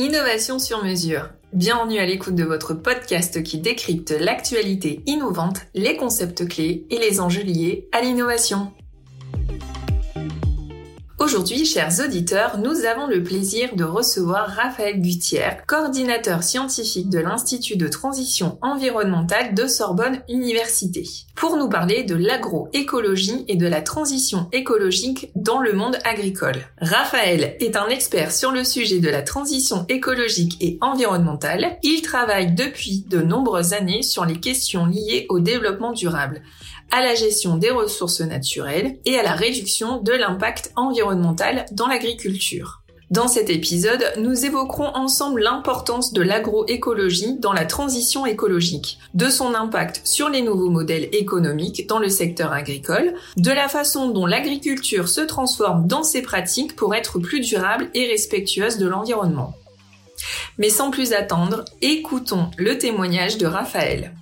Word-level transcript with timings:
Innovation 0.00 0.58
sur 0.58 0.82
mesure. 0.82 1.28
Bienvenue 1.52 1.98
à 1.98 2.06
l'écoute 2.06 2.34
de 2.34 2.42
votre 2.42 2.72
podcast 2.72 3.42
qui 3.42 3.58
décrypte 3.58 4.12
l'actualité 4.18 5.02
innovante, 5.04 5.66
les 5.74 5.94
concepts 5.98 6.48
clés 6.48 6.86
et 6.88 6.96
les 6.96 7.20
enjeux 7.20 7.42
liés 7.42 7.86
à 7.92 8.00
l'innovation. 8.00 8.72
Aujourd'hui, 11.20 11.66
chers 11.66 12.00
auditeurs, 12.02 12.56
nous 12.56 12.86
avons 12.86 13.06
le 13.06 13.22
plaisir 13.22 13.76
de 13.76 13.84
recevoir 13.84 14.48
Raphaël 14.48 15.02
Gutière, 15.02 15.66
coordinateur 15.66 16.42
scientifique 16.42 17.10
de 17.10 17.18
l'Institut 17.18 17.76
de 17.76 17.88
transition 17.88 18.56
environnementale 18.62 19.54
de 19.54 19.66
Sorbonne 19.66 20.22
Université, 20.30 21.04
pour 21.36 21.58
nous 21.58 21.68
parler 21.68 22.04
de 22.04 22.14
l'agroécologie 22.14 23.44
et 23.48 23.56
de 23.56 23.66
la 23.66 23.82
transition 23.82 24.48
écologique 24.52 25.30
dans 25.36 25.60
le 25.60 25.74
monde 25.74 25.98
agricole. 26.04 26.64
Raphaël 26.80 27.54
est 27.60 27.76
un 27.76 27.88
expert 27.88 28.32
sur 28.32 28.50
le 28.50 28.64
sujet 28.64 29.00
de 29.00 29.10
la 29.10 29.20
transition 29.20 29.84
écologique 29.90 30.56
et 30.62 30.78
environnementale. 30.80 31.76
Il 31.82 32.00
travaille 32.00 32.54
depuis 32.54 33.04
de 33.06 33.20
nombreuses 33.20 33.74
années 33.74 34.02
sur 34.02 34.24
les 34.24 34.40
questions 34.40 34.86
liées 34.86 35.26
au 35.28 35.38
développement 35.38 35.92
durable 35.92 36.40
à 36.90 37.02
la 37.02 37.14
gestion 37.14 37.56
des 37.56 37.70
ressources 37.70 38.20
naturelles 38.20 38.98
et 39.04 39.18
à 39.18 39.22
la 39.22 39.32
réduction 39.32 40.00
de 40.00 40.12
l'impact 40.12 40.72
environnemental 40.76 41.66
dans 41.72 41.86
l'agriculture. 41.86 42.80
Dans 43.10 43.26
cet 43.26 43.50
épisode, 43.50 44.04
nous 44.18 44.44
évoquerons 44.44 44.94
ensemble 44.94 45.42
l'importance 45.42 46.12
de 46.12 46.22
l'agroécologie 46.22 47.38
dans 47.40 47.52
la 47.52 47.64
transition 47.64 48.24
écologique, 48.24 49.00
de 49.14 49.28
son 49.28 49.52
impact 49.54 50.02
sur 50.04 50.28
les 50.28 50.42
nouveaux 50.42 50.70
modèles 50.70 51.08
économiques 51.12 51.88
dans 51.88 51.98
le 51.98 52.08
secteur 52.08 52.52
agricole, 52.52 53.14
de 53.36 53.50
la 53.50 53.68
façon 53.68 54.10
dont 54.10 54.26
l'agriculture 54.26 55.08
se 55.08 55.22
transforme 55.22 55.88
dans 55.88 56.04
ses 56.04 56.22
pratiques 56.22 56.76
pour 56.76 56.94
être 56.94 57.18
plus 57.18 57.40
durable 57.40 57.90
et 57.94 58.06
respectueuse 58.06 58.78
de 58.78 58.86
l'environnement. 58.86 59.54
Mais 60.58 60.70
sans 60.70 60.92
plus 60.92 61.12
attendre, 61.12 61.64
écoutons 61.82 62.48
le 62.58 62.78
témoignage 62.78 63.38
de 63.38 63.46
Raphaël. 63.46 64.14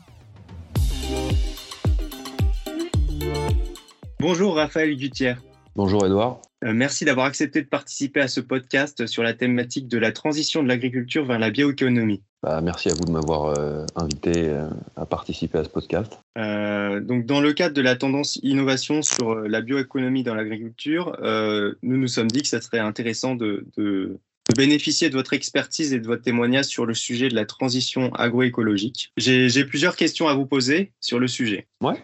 Bonjour 4.21 4.57
Raphaël 4.57 4.97
Gutière. 4.97 5.41
Bonjour 5.77 6.05
Edouard. 6.05 6.43
Euh, 6.65 6.73
merci 6.73 7.05
d'avoir 7.05 7.27
accepté 7.27 7.63
de 7.63 7.69
participer 7.69 8.21
à 8.21 8.27
ce 8.27 8.41
podcast 8.41 9.07
sur 9.07 9.23
la 9.23 9.33
thématique 9.33 9.87
de 9.87 9.97
la 9.97 10.11
transition 10.11 10.61
de 10.65 10.67
l'agriculture 10.67 11.25
vers 11.25 11.39
la 11.39 11.51
bioéconomie. 11.51 12.21
Bah, 12.43 12.61
merci 12.61 12.91
à 12.91 12.95
vous 12.95 13.05
de 13.05 13.13
m'avoir 13.13 13.57
euh, 13.57 13.87
invité 13.95 14.33
euh, 14.49 14.69
à 14.97 15.07
participer 15.07 15.59
à 15.59 15.65
ce 15.65 15.69
podcast. 15.69 16.19
donc, 16.37 17.27
dans 17.27 17.41
le 17.41 17.53
cadre 17.53 17.77
de 17.77 17.81
la 17.81 17.95
tendance 17.95 18.41
innovation 18.43 19.03
sur 19.03 19.37
la 19.37 19.61
bioéconomie 19.61 20.25
dans 20.25 20.35
l'agriculture, 20.35 21.17
nous 21.83 21.97
nous 21.97 22.09
sommes 22.09 22.29
dit 22.29 22.43
que 22.43 22.49
ça 22.49 22.61
serait 22.61 22.81
intéressant 22.81 23.37
de, 23.37 23.67
de, 23.77 24.19
bénéficier 24.57 25.11
de 25.11 25.15
votre 25.15 25.33
expertise 25.33 25.93
et 25.93 26.01
de 26.01 26.07
votre 26.07 26.23
témoignage 26.23 26.65
sur 26.65 26.87
le 26.87 26.95
sujet 26.95 27.29
de 27.29 27.37
la 27.37 27.45
transition 27.45 28.13
agroécologique. 28.15 29.13
J'ai 29.17 29.65
plusieurs 29.65 29.95
questions 29.95 30.27
à 30.27 30.35
vous 30.35 30.47
poser 30.47 30.93
sur 31.01 31.21
le 31.21 31.29
sujet. 31.29 31.69
Ouais. 31.83 32.03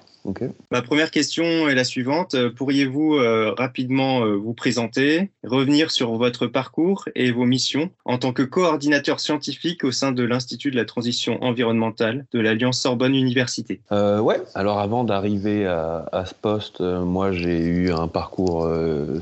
Ma 0.70 0.80
première 0.80 1.10
question 1.10 1.68
est 1.68 1.74
la 1.74 1.84
suivante. 1.84 2.34
Pourriez-vous 2.56 3.16
euh, 3.16 3.52
rapidement 3.56 4.24
euh, 4.24 4.36
vous 4.36 4.54
présenter, 4.54 5.30
revenir 5.44 5.90
sur 5.90 6.14
votre 6.16 6.46
parcours 6.46 7.08
et 7.14 7.30
vos 7.30 7.44
missions 7.44 7.90
en 8.04 8.16
tant 8.18 8.32
que 8.32 8.42
coordinateur 8.42 9.20
scientifique 9.20 9.84
au 9.84 9.92
sein 9.92 10.12
de 10.12 10.22
l'Institut 10.22 10.70
de 10.70 10.76
la 10.76 10.86
transition 10.86 11.42
environnementale 11.42 12.24
de 12.32 12.40
l'Alliance 12.40 12.80
Sorbonne 12.80 13.14
Université? 13.14 13.80
Euh, 13.92 14.20
Ouais, 14.24 14.40
alors 14.54 14.78
avant 14.78 15.04
d'arriver 15.04 15.66
à, 15.66 16.08
à, 16.12 16.24
ce 16.24 16.34
poste, 16.34 16.80
euh, 16.80 17.04
moi 17.04 17.32
j'ai 17.32 17.58
eu 17.58 17.90
un 17.92 18.08
parcours 18.08 18.66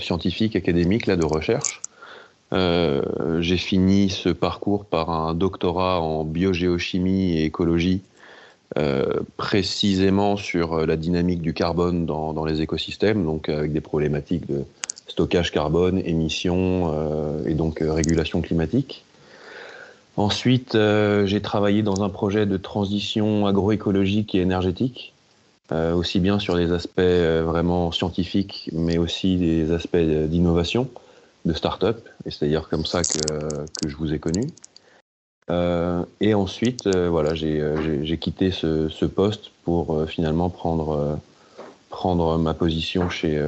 scientifique, 0.00 0.55
académique, 0.55 1.06
là, 1.06 1.16
de 1.16 1.25
recherche. 1.25 1.81
j'ai 2.53 3.56
fini 3.56 4.11
ce 4.11 4.28
parcours 4.28 4.84
par 4.84 5.11
un 5.11 5.34
doctorat 5.34 6.00
en 6.00 6.25
biogéochimie 6.25 7.38
et 7.38 7.44
écologie 7.44 8.03
euh, 8.78 9.21
précisément 9.37 10.38
sur 10.38 10.72
euh, 10.72 10.87
la 10.87 10.97
dynamique 10.97 11.43
du 11.43 11.53
carbone 11.53 12.06
dans, 12.06 12.33
dans, 12.33 12.47
les 12.47 12.62
écosystèmes, 12.62 13.22
donc 13.22 13.50
avec 13.50 13.72
des 13.72 13.83
problématiques 13.83 14.47
de 14.47 14.65
stockage 15.09 15.50
carbone, 15.50 15.99
émissions 15.99 16.91
euh, 16.94 17.44
et 17.44 17.53
donc 17.53 17.81
régulation 17.82 18.41
climatique. 18.41 19.05
Ensuite, 20.16 20.77
j'ai 21.25 21.41
travaillé 21.41 21.82
dans 21.82 22.03
un 22.03 22.11
projet 22.11 22.44
de 22.44 22.59
transition 22.59 23.47
agroécologique 23.47 24.34
et 24.34 24.41
énergétique, 24.41 25.15
aussi 25.71 26.21
bien 26.21 26.38
sur 26.38 26.55
les 26.55 26.71
aspects 26.71 27.00
vraiment 27.00 27.93
scientifiques, 27.93 28.69
mais 28.75 28.99
aussi 28.99 29.37
des 29.37 29.72
aspects 29.72 29.97
d'innovation, 29.97 30.91
de 31.47 31.55
start-up, 31.55 32.06
et 32.27 32.31
c'est 32.31 32.44
d'ailleurs 32.44 32.69
comme 32.69 32.84
ça 32.84 33.00
que, 33.00 33.16
que 33.81 33.88
je 33.88 33.97
vous 33.97 34.12
ai 34.12 34.19
connu. 34.19 34.43
Euh, 35.52 36.02
et 36.20 36.34
ensuite, 36.34 36.86
euh, 36.86 37.10
voilà, 37.10 37.32
euh, 37.42 38.00
j'ai 38.02 38.16
quitté 38.16 38.50
ce, 38.50 38.88
ce, 38.88 39.04
poste 39.04 39.50
pour 39.64 40.06
finalement 40.08 40.48
prendre, 40.48 41.18
prendre 41.90 42.38
ma 42.38 42.54
position 42.54 43.10
chez, 43.10 43.40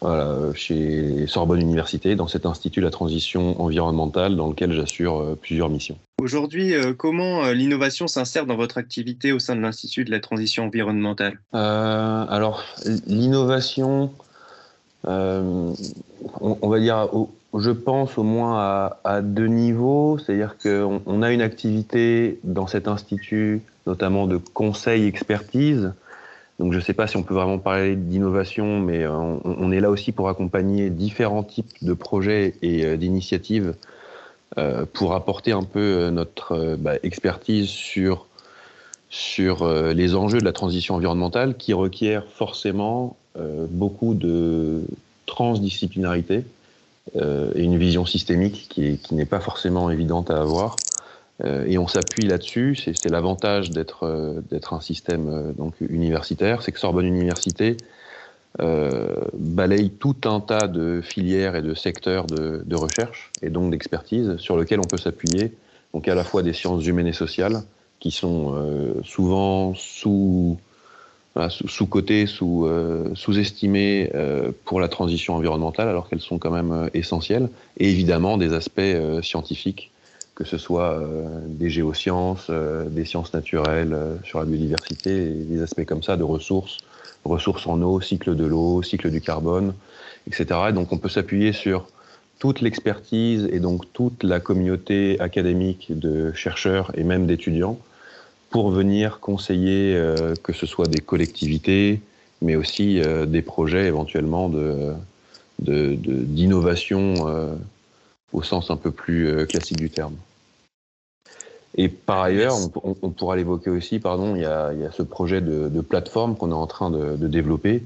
voilà, 0.00 0.52
chez 0.54 1.26
Sorbonne 1.26 1.60
Université, 1.60 2.14
dans 2.14 2.28
cet 2.28 2.46
institut 2.46 2.80
de 2.80 2.84
la 2.84 2.92
transition 2.92 3.60
environnementale 3.60 4.36
dans 4.36 4.48
lequel 4.48 4.72
j'assure 4.72 5.36
plusieurs 5.42 5.68
missions. 5.68 5.98
Aujourd'hui, 6.22 6.72
comment 6.96 7.50
l'innovation 7.50 8.06
s'insère 8.06 8.46
dans 8.46 8.56
votre 8.56 8.78
activité 8.78 9.32
au 9.32 9.40
sein 9.40 9.56
de 9.56 9.60
l'Institut 9.60 10.04
de 10.04 10.10
la 10.10 10.20
transition 10.20 10.66
environnementale? 10.66 11.40
Alors, 11.52 12.62
l'innovation, 13.06 14.12
on, 16.40 16.68
va 16.68 16.78
dire 16.80 17.08
je 17.56 17.70
pense 17.70 18.18
au 18.18 18.22
moins 18.22 18.90
à, 19.04 19.22
deux 19.22 19.46
niveaux, 19.46 20.18
c'est-à-dire 20.18 20.56
qu'on 20.58 21.00
on 21.06 21.22
a 21.22 21.32
une 21.32 21.42
activité 21.42 22.38
dans 22.42 22.66
cet 22.66 22.88
institut, 22.88 23.62
notamment 23.86 24.26
de 24.26 24.36
conseil 24.36 25.06
expertise. 25.06 25.92
Donc 26.58 26.72
je 26.72 26.78
ne 26.78 26.82
sais 26.82 26.92
pas 26.92 27.06
si 27.06 27.16
on 27.16 27.22
peut 27.22 27.34
vraiment 27.34 27.58
parler 27.58 27.96
d'innovation, 27.96 28.80
mais 28.80 29.06
on, 29.06 29.72
est 29.72 29.80
là 29.80 29.90
aussi 29.90 30.12
pour 30.12 30.28
accompagner 30.28 30.90
différents 30.90 31.42
types 31.42 31.82
de 31.82 31.94
projets 31.94 32.54
et 32.62 32.84
euh, 32.84 32.96
d'initiatives 32.96 33.74
euh, 34.56 34.86
pour 34.92 35.14
apporter 35.14 35.50
un 35.50 35.64
peu 35.64 35.80
euh, 35.80 36.10
notre 36.10 36.76
bah, 36.78 36.94
expertise 37.02 37.68
sur 37.68 38.26
sur 39.10 39.68
les 39.68 40.16
enjeux 40.16 40.40
de 40.40 40.44
la 40.44 40.52
transition 40.52 40.96
environnementale 40.96 41.56
qui 41.56 41.72
requièrent 41.72 42.26
forcément 42.26 43.16
beaucoup 43.70 44.14
de 44.14 44.82
transdisciplinarité 45.26 46.44
euh, 47.16 47.52
et 47.54 47.62
une 47.62 47.76
vision 47.76 48.06
systémique 48.06 48.66
qui, 48.70 48.98
n'est 49.12 49.26
pas 49.26 49.40
forcément 49.40 49.90
évidente 49.90 50.30
à 50.30 50.40
avoir. 50.40 50.76
Euh, 51.44 51.66
et 51.66 51.78
on 51.78 51.86
s'appuie 51.86 52.26
là-dessus. 52.26 52.76
C'est 52.76 53.10
l'avantage 53.10 53.70
d'être 53.70 54.04
euh, 54.04 54.40
un 54.70 54.80
système 54.80 55.52
donc 55.56 55.74
universitaire, 55.80 56.62
c'est 56.62 56.72
que 56.72 56.78
Sorbonne 56.78 57.06
Université 57.06 57.76
balaye 58.56 59.90
tout 59.90 60.14
un 60.26 60.38
tas 60.38 60.68
de 60.68 61.00
filières 61.02 61.56
et 61.56 61.62
de 61.62 61.74
secteurs 61.74 62.28
de, 62.28 62.62
de 62.64 62.76
recherche 62.76 63.32
et 63.42 63.50
donc 63.50 63.72
d'expertise 63.72 64.36
sur 64.36 64.56
lesquels 64.56 64.78
on 64.78 64.86
peut 64.86 64.96
s'appuyer. 64.96 65.52
Donc 65.92 66.06
à 66.06 66.14
la 66.14 66.22
fois 66.22 66.44
des 66.44 66.52
sciences 66.52 66.86
humaines 66.86 67.08
et 67.08 67.12
sociales 67.12 67.64
qui 67.98 68.12
sont 68.12 68.54
souvent 69.02 69.74
sous 69.74 70.56
sous-cotées, 71.48 72.26
sous, 72.26 72.64
euh, 72.66 73.10
sous-estimées 73.14 74.10
euh, 74.14 74.52
pour 74.64 74.80
la 74.80 74.88
transition 74.88 75.34
environnementale, 75.34 75.88
alors 75.88 76.08
qu'elles 76.08 76.20
sont 76.20 76.38
quand 76.38 76.50
même 76.50 76.72
euh, 76.72 76.88
essentielles, 76.94 77.48
et 77.78 77.90
évidemment 77.90 78.38
des 78.38 78.52
aspects 78.52 78.80
scientifiques, 79.22 79.90
que 80.36 80.44
ce 80.44 80.58
soit 80.58 81.00
des 81.46 81.70
géosciences, 81.70 82.50
des 82.50 83.04
sciences 83.04 83.32
naturelles 83.34 83.96
sur 84.24 84.40
la 84.40 84.46
biodiversité, 84.46 85.28
des 85.28 85.62
aspects 85.62 85.84
comme 85.84 86.02
ça 86.02 86.16
de 86.16 86.24
ressources, 86.24 86.78
ressources 87.24 87.68
en 87.68 87.80
eau, 87.82 88.00
cycle 88.00 88.34
de 88.34 88.44
l'eau, 88.44 88.82
cycle 88.82 89.10
du 89.10 89.20
carbone, 89.20 89.74
etc. 90.26 90.60
Et 90.70 90.72
donc 90.72 90.92
on 90.92 90.98
peut 90.98 91.08
s'appuyer 91.08 91.52
sur 91.52 91.86
toute 92.40 92.62
l'expertise 92.62 93.48
et 93.52 93.60
donc 93.60 93.92
toute 93.92 94.24
la 94.24 94.40
communauté 94.40 95.20
académique 95.20 95.96
de 95.96 96.32
chercheurs 96.32 96.90
et 96.94 97.04
même 97.04 97.26
d'étudiants 97.26 97.78
pour 98.54 98.70
venir 98.70 99.18
conseiller 99.18 99.96
euh, 99.96 100.36
que 100.44 100.52
ce 100.52 100.64
soit 100.64 100.86
des 100.86 101.00
collectivités, 101.00 102.00
mais 102.40 102.54
aussi 102.54 103.00
euh, 103.00 103.26
des 103.26 103.42
projets 103.42 103.86
éventuellement 103.86 104.48
de, 104.48 104.94
d'innovation 105.58 107.14
euh, 107.26 107.56
au 108.32 108.44
sens 108.44 108.70
un 108.70 108.76
peu 108.76 108.92
plus 108.92 109.44
classique 109.48 109.78
du 109.78 109.90
terme. 109.90 110.14
Et 111.76 111.88
par 111.88 112.22
ailleurs, 112.22 112.54
on, 112.84 113.10
pourra 113.10 113.34
l'évoquer 113.34 113.70
aussi, 113.70 113.98
pardon, 113.98 114.36
il 114.36 114.42
y 114.42 114.44
a, 114.44 114.72
il 114.72 114.82
y 114.82 114.84
a 114.84 114.92
ce 114.92 115.02
projet 115.02 115.40
de, 115.40 115.80
plateforme 115.80 116.36
qu'on 116.36 116.52
est 116.52 116.54
en 116.54 116.68
train 116.68 116.90
de, 116.90 117.16
de, 117.16 117.26
développer 117.26 117.82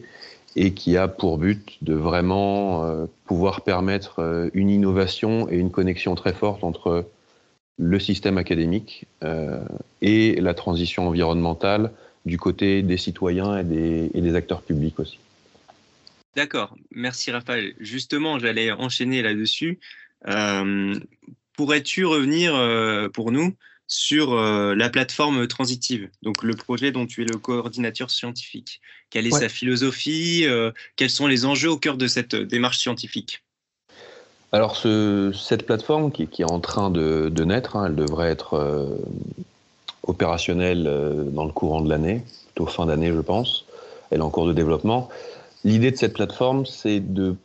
et 0.54 0.74
qui 0.74 0.98
a 0.98 1.08
pour 1.08 1.38
but 1.38 1.78
de 1.80 1.94
vraiment 1.94 2.84
pouvoir 3.24 3.62
permettre 3.62 4.50
une 4.52 4.68
innovation 4.68 5.48
et 5.48 5.56
une 5.56 5.70
connexion 5.70 6.14
très 6.14 6.34
forte 6.34 6.62
entre 6.62 7.06
le 7.78 7.98
système 8.00 8.38
académique 8.38 9.06
euh, 9.22 9.60
et 10.02 10.40
la 10.40 10.54
transition 10.54 11.08
environnementale 11.08 11.92
du 12.26 12.36
côté 12.38 12.82
des 12.82 12.96
citoyens 12.96 13.58
et 13.58 13.64
des, 13.64 14.10
et 14.14 14.20
des 14.20 14.34
acteurs 14.34 14.62
publics 14.62 14.98
aussi. 14.98 15.18
D'accord, 16.36 16.76
merci 16.90 17.30
Raphaël. 17.30 17.74
Justement, 17.78 18.38
j'allais 18.38 18.70
enchaîner 18.72 19.22
là-dessus. 19.22 19.78
Euh, 20.26 20.94
pourrais-tu 21.54 22.04
revenir 22.04 22.52
pour 23.12 23.32
nous 23.32 23.54
sur 23.86 24.36
la 24.36 24.90
plateforme 24.90 25.46
transitive, 25.48 26.10
donc 26.22 26.42
le 26.42 26.54
projet 26.54 26.92
dont 26.92 27.06
tu 27.06 27.22
es 27.22 27.24
le 27.24 27.38
coordinateur 27.38 28.10
scientifique? 28.10 28.80
Quelle 29.10 29.26
est 29.26 29.30
sa 29.30 29.48
philosophie 29.48 30.44
Quels 30.96 31.10
sont 31.10 31.26
les 31.26 31.46
enjeux 31.46 31.70
au 31.70 31.78
cœur 31.78 31.96
de 31.96 32.06
cette 32.06 32.36
démarche 32.36 32.78
scientifique? 32.78 33.42
Alors, 34.52 34.76
cette 34.76 35.66
plateforme 35.66 36.10
qui, 36.10 36.22
est 36.22 36.50
en 36.50 36.60
train 36.60 36.90
de, 36.90 37.44
naître, 37.44 37.76
hein, 37.76 37.86
elle 37.86 37.96
devrait 37.96 38.30
être 38.30 38.98
opérationnelle 40.06 40.84
dans 41.32 41.44
le 41.44 41.52
courant 41.52 41.82
de 41.82 41.88
l'année, 41.90 42.22
plutôt 42.46 42.66
fin 42.66 42.86
d'année, 42.86 43.12
je 43.12 43.20
pense. 43.20 43.66
Elle 44.10 44.20
est 44.20 44.22
en 44.22 44.30
cours 44.30 44.46
de 44.46 44.54
développement. 44.54 45.10
L'idée 45.64 45.90
de 45.90 45.96
cette 45.96 46.14
plateforme, 46.14 46.64
c'est 46.64 47.00
de, 47.00 47.36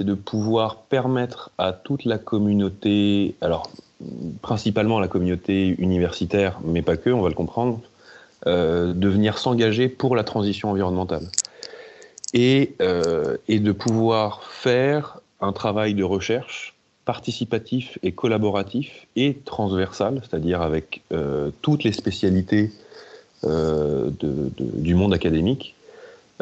de 0.00 0.14
pouvoir 0.14 0.76
permettre 0.82 1.50
à 1.58 1.72
toute 1.72 2.04
la 2.04 2.18
communauté, 2.18 3.34
alors 3.40 3.70
principalement 4.42 5.00
la 5.00 5.08
communauté 5.08 5.74
universitaire, 5.78 6.58
mais 6.64 6.82
pas 6.82 6.96
que, 6.96 7.10
on 7.10 7.22
va 7.22 7.28
le 7.28 7.34
comprendre, 7.34 7.80
euh, 8.46 8.92
de 8.92 9.08
venir 9.08 9.38
s'engager 9.38 9.88
pour 9.88 10.16
la 10.16 10.24
transition 10.24 10.70
environnementale. 10.70 11.28
Et, 12.34 12.74
euh, 12.80 13.36
et, 13.46 13.60
de 13.60 13.72
pouvoir 13.72 14.42
faire 14.44 15.18
un 15.42 15.52
travail 15.52 15.94
de 15.94 16.04
recherche 16.04 16.74
participatif 17.04 17.98
et 18.02 18.12
collaboratif 18.12 19.06
et 19.16 19.34
transversal, 19.44 20.22
c'est-à-dire 20.22 20.62
avec 20.62 21.02
euh, 21.12 21.50
toutes 21.60 21.84
les 21.84 21.92
spécialités 21.92 22.70
de, 23.44 24.14
du 24.56 24.94
monde 24.94 25.12
académique, 25.12 25.74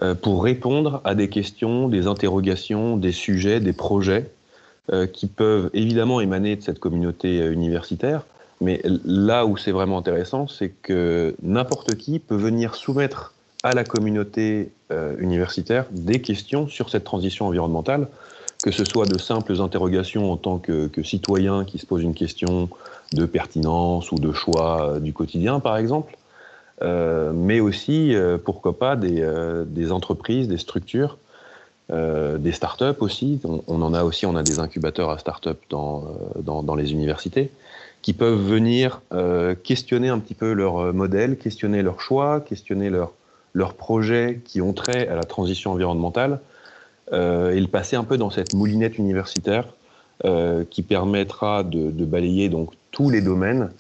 euh, 0.03 0.15
pour 0.15 0.43
répondre 0.45 1.01
à 1.05 1.15
des 1.15 1.29
questions, 1.29 1.89
des 1.89 2.07
interrogations, 2.07 2.97
des 2.97 3.13
sujets, 3.13 3.61
des 3.61 3.75
projets 3.75 4.31
euh, 4.93 5.07
qui 5.07 5.27
peuvent 5.27 5.69
évidemment 5.75 6.21
émaner 6.21 6.57
de 6.57 6.63
cette 6.63 6.79
communauté 6.79 7.41
euh, 7.41 7.53
universitaire. 7.53 8.25
Mais 8.63 8.81
là 9.05 9.45
où 9.47 9.57
c'est 9.57 9.73
vraiment 9.73 9.99
intéressant, 9.99 10.47
c'est 10.49 10.71
que 10.71 11.35
n'importe 11.43 11.97
qui 11.97 12.19
peut 12.19 12.37
venir 12.37 12.77
soumettre 12.77 13.35
à 13.63 13.73
la 13.73 13.85
communauté 13.85 14.71
universitaire 15.19 15.87
des 15.93 16.21
questions 16.21 16.67
sur 16.67 16.91
cette 16.91 17.05
transition 17.05 17.47
environnementale, 17.47 18.09
que 18.63 18.71
ce 18.71 18.85
soit 18.85 19.07
de 19.07 19.19
simples 19.19 19.61
interrogations 19.61 20.33
en 20.33 20.37
tant 20.37 20.59
que, 20.59 20.87
que 20.89 21.03
citoyen 21.03 21.65
qui 21.65 21.79
se 21.79 21.87
pose 21.87 22.03
une 22.03 22.15
question 22.15 22.69
de 23.13 23.27
pertinence 23.27 24.13
ou 24.13 24.17
de 24.17 24.33
choix 24.33 24.99
du 25.01 25.13
quotidien, 25.13 25.61
par 25.61 25.77
exemple, 25.77 26.17
euh, 26.83 27.33
mais 27.35 27.61
aussi, 27.61 28.15
euh, 28.15 28.39
pourquoi 28.39 28.79
pas, 28.79 28.97
des, 28.97 29.21
euh, 29.21 29.91
entreprises, 29.91 30.49
des 30.49 30.59
structures, 30.59 31.19
des 31.93 32.53
startups 32.53 33.01
aussi. 33.01 33.41
On, 33.67 33.83
en 33.83 33.93
a 33.95 34.05
aussi, 34.05 34.25
on 34.25 34.37
a 34.37 34.45
des 34.45 34.61
incubateurs 34.61 35.11
à 35.11 35.19
startups 35.19 35.67
dans, 35.71 36.05
dans, 36.39 36.63
dans 36.63 36.77
les 36.77 36.93
universités 36.93 37.51
qui 38.01 38.13
peuvent 38.13 38.41
venir 38.41 39.03
questionner 39.65 40.09
un 40.09 40.21
petit 40.21 40.35
peu 40.35 40.53
leur 40.53 40.95
modèle, 40.95 41.37
questionner 41.37 41.83
leurs 41.83 42.01
choix, 42.01 42.41
questionner 42.43 42.91
leurs 42.91 43.11
leurs 43.55 43.75
projets 43.75 44.41
qui 44.45 44.61
ont 44.61 44.73
trait 44.73 45.09
à 45.09 45.17
la 45.17 45.25
transition 45.25 45.73
environnementale 45.73 46.39
euh, 47.13 47.53
et 47.53 47.61
le 47.61 47.67
passer 47.67 47.97
un 47.97 48.05
peu 48.05 48.17
dans 48.17 48.31
cette 48.31 48.55
moulinette 48.55 48.99
universitaire 48.99 49.67
euh, 50.25 50.65
qui 50.69 50.83
permettra 50.83 51.65
de, 51.65 51.91
de, 51.91 52.05
balayer 52.05 52.49
donc 52.49 52.73
tous 52.91 53.11
les 53.11 53.23
domaines 53.23 53.71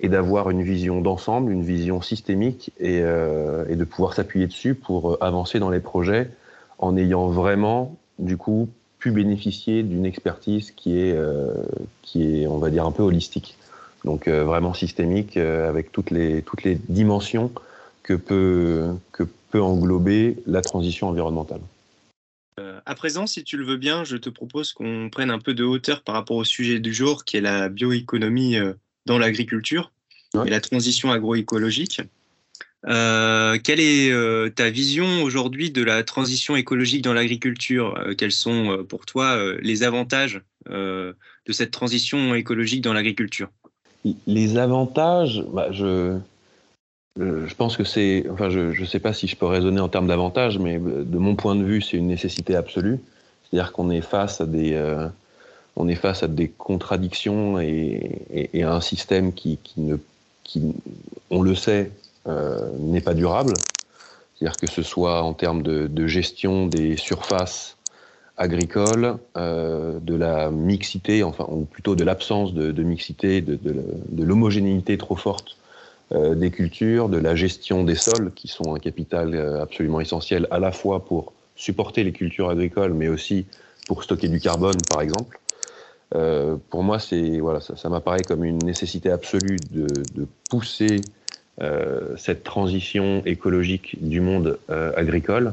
et 0.00 0.08
d'avoir 0.08 0.50
une 0.50 0.62
vision 0.62 1.00
d'ensemble, 1.00 1.52
une 1.52 1.62
vision 1.62 2.00
systémique 2.00 2.72
et, 2.80 3.00
euh, 3.02 3.64
et 3.68 3.76
de 3.76 3.84
pouvoir 3.84 4.14
s'appuyer 4.14 4.46
dessus 4.46 4.74
pour 4.74 5.12
euh, 5.12 5.18
avancer 5.20 5.58
dans 5.58 5.70
les 5.70 5.80
projets 5.80 6.30
en 6.78 6.96
ayant 6.96 7.28
vraiment, 7.28 7.96
du 8.18 8.38
coup, 8.38 8.68
pu 8.98 9.10
bénéficier 9.10 9.82
d'une 9.82 10.06
expertise 10.06 10.70
qui 10.70 10.98
est, 10.98 11.12
euh, 11.12 11.52
qui 12.02 12.42
est, 12.42 12.46
on 12.46 12.58
va 12.58 12.70
dire, 12.70 12.86
un 12.86 12.92
peu 12.92 13.02
holistique. 13.02 13.56
Donc 14.04 14.26
euh, 14.26 14.44
vraiment 14.44 14.72
systémique 14.72 15.36
avec 15.36 15.92
toutes 15.92 16.10
les, 16.10 16.40
toutes 16.40 16.64
les 16.64 16.78
dimensions 16.88 17.52
que 18.02 18.14
peut, 18.14 18.86
que 19.12 19.24
peut 19.50 19.60
englober 19.60 20.38
la 20.46 20.62
transition 20.62 21.08
environnementale. 21.08 21.60
À 22.84 22.94
présent, 22.94 23.26
si 23.26 23.42
tu 23.42 23.56
le 23.56 23.64
veux 23.64 23.78
bien, 23.78 24.04
je 24.04 24.16
te 24.16 24.28
propose 24.28 24.72
qu'on 24.72 25.08
prenne 25.10 25.30
un 25.30 25.38
peu 25.38 25.54
de 25.54 25.64
hauteur 25.64 26.02
par 26.02 26.14
rapport 26.14 26.36
au 26.36 26.44
sujet 26.44 26.78
du 26.78 26.92
jour, 26.92 27.24
qui 27.24 27.38
est 27.38 27.40
la 27.40 27.70
bioéconomie 27.70 28.56
dans 29.06 29.18
l'agriculture 29.18 29.92
ouais. 30.34 30.46
et 30.46 30.50
la 30.50 30.60
transition 30.60 31.10
agroécologique. 31.10 32.02
Euh, 32.86 33.58
quelle 33.62 33.80
est 33.80 34.10
euh, 34.10 34.48
ta 34.48 34.70
vision 34.70 35.22
aujourd'hui 35.22 35.70
de 35.70 35.82
la 35.82 36.02
transition 36.02 36.56
écologique 36.56 37.02
dans 37.02 37.12
l'agriculture? 37.12 37.94
Euh, 37.98 38.14
Quels 38.14 38.32
sont 38.32 38.70
euh, 38.70 38.82
pour 38.82 39.04
toi 39.04 39.36
euh, 39.36 39.58
les 39.62 39.82
avantages 39.82 40.40
euh, 40.70 41.12
de 41.46 41.52
cette 41.52 41.72
transition 41.72 42.34
écologique 42.34 42.80
dans 42.80 42.94
l'agriculture? 42.94 43.48
Les 44.26 44.56
avantages, 44.56 45.44
bah, 45.52 45.70
je, 45.72 46.18
je 47.18 47.54
pense 47.54 47.76
que 47.76 47.84
c'est, 47.84 48.26
enfin, 48.30 48.50
je 48.50 48.80
ne 48.80 48.86
sais 48.86 49.00
pas 49.00 49.12
si 49.12 49.26
je 49.26 49.36
peux 49.36 49.46
raisonner 49.46 49.80
en 49.80 49.88
termes 49.88 50.06
d'avantages, 50.06 50.58
mais 50.58 50.78
de 50.78 51.18
mon 51.18 51.34
point 51.34 51.56
de 51.56 51.64
vue, 51.64 51.82
c'est 51.82 51.96
une 51.96 52.06
nécessité 52.06 52.54
absolue. 52.54 52.98
C'est-à-dire 53.42 53.72
qu'on 53.72 53.90
est 53.90 54.00
face 54.00 54.40
à 54.40 54.46
des, 54.46 54.74
on 55.76 55.88
est 55.88 55.94
face 55.94 56.22
à 56.22 56.28
des 56.28 56.48
contradictions 56.48 57.58
et, 57.58 58.50
à 58.62 58.74
un 58.74 58.80
système 58.80 59.32
qui, 59.32 59.58
qui, 59.62 59.80
ne, 59.80 59.96
qui 60.44 60.74
on 61.30 61.42
le 61.42 61.54
sait, 61.54 61.90
euh, 62.26 62.70
n'est 62.78 63.00
pas 63.00 63.14
durable. 63.14 63.54
C'est-à-dire 64.34 64.56
que 64.56 64.70
ce 64.70 64.82
soit 64.82 65.22
en 65.22 65.32
termes 65.32 65.62
de, 65.62 66.06
gestion 66.06 66.66
des 66.66 66.96
surfaces 66.96 67.76
agricoles, 68.36 69.16
euh, 69.36 69.98
de 70.00 70.14
la 70.14 70.50
mixité, 70.50 71.22
enfin, 71.22 71.46
ou 71.48 71.64
plutôt 71.64 71.94
de 71.94 72.04
l'absence 72.04 72.54
de, 72.54 72.82
mixité, 72.82 73.40
de 73.42 74.24
l'homogénéité 74.24 74.96
trop 74.96 75.16
forte 75.16 75.56
euh, 76.12 76.34
des 76.34 76.50
cultures, 76.50 77.08
de 77.08 77.18
la 77.18 77.34
gestion 77.34 77.84
des 77.84 77.94
sols, 77.94 78.32
qui 78.34 78.48
sont 78.48 78.74
un 78.74 78.78
capital 78.78 79.34
euh, 79.34 79.62
absolument 79.62 80.00
essentiel 80.00 80.46
à 80.50 80.58
la 80.58 80.72
fois 80.72 81.04
pour 81.04 81.32
supporter 81.56 82.04
les 82.04 82.12
cultures 82.12 82.50
agricoles, 82.50 82.94
mais 82.94 83.08
aussi 83.08 83.46
pour 83.86 84.02
stocker 84.02 84.28
du 84.28 84.40
carbone, 84.40 84.76
par 84.88 85.02
exemple. 85.02 85.38
Euh, 86.14 86.56
pour 86.70 86.82
moi, 86.82 86.98
c'est 86.98 87.38
voilà, 87.38 87.60
ça, 87.60 87.76
ça 87.76 87.88
m'apparaît 87.88 88.22
comme 88.22 88.44
une 88.44 88.58
nécessité 88.58 89.10
absolue 89.10 89.58
de, 89.70 89.86
de 90.14 90.26
pousser 90.48 91.00
euh, 91.62 92.16
cette 92.16 92.42
transition 92.42 93.22
écologique 93.26 93.96
du 94.00 94.20
monde 94.20 94.58
euh, 94.70 94.92
agricole. 94.96 95.52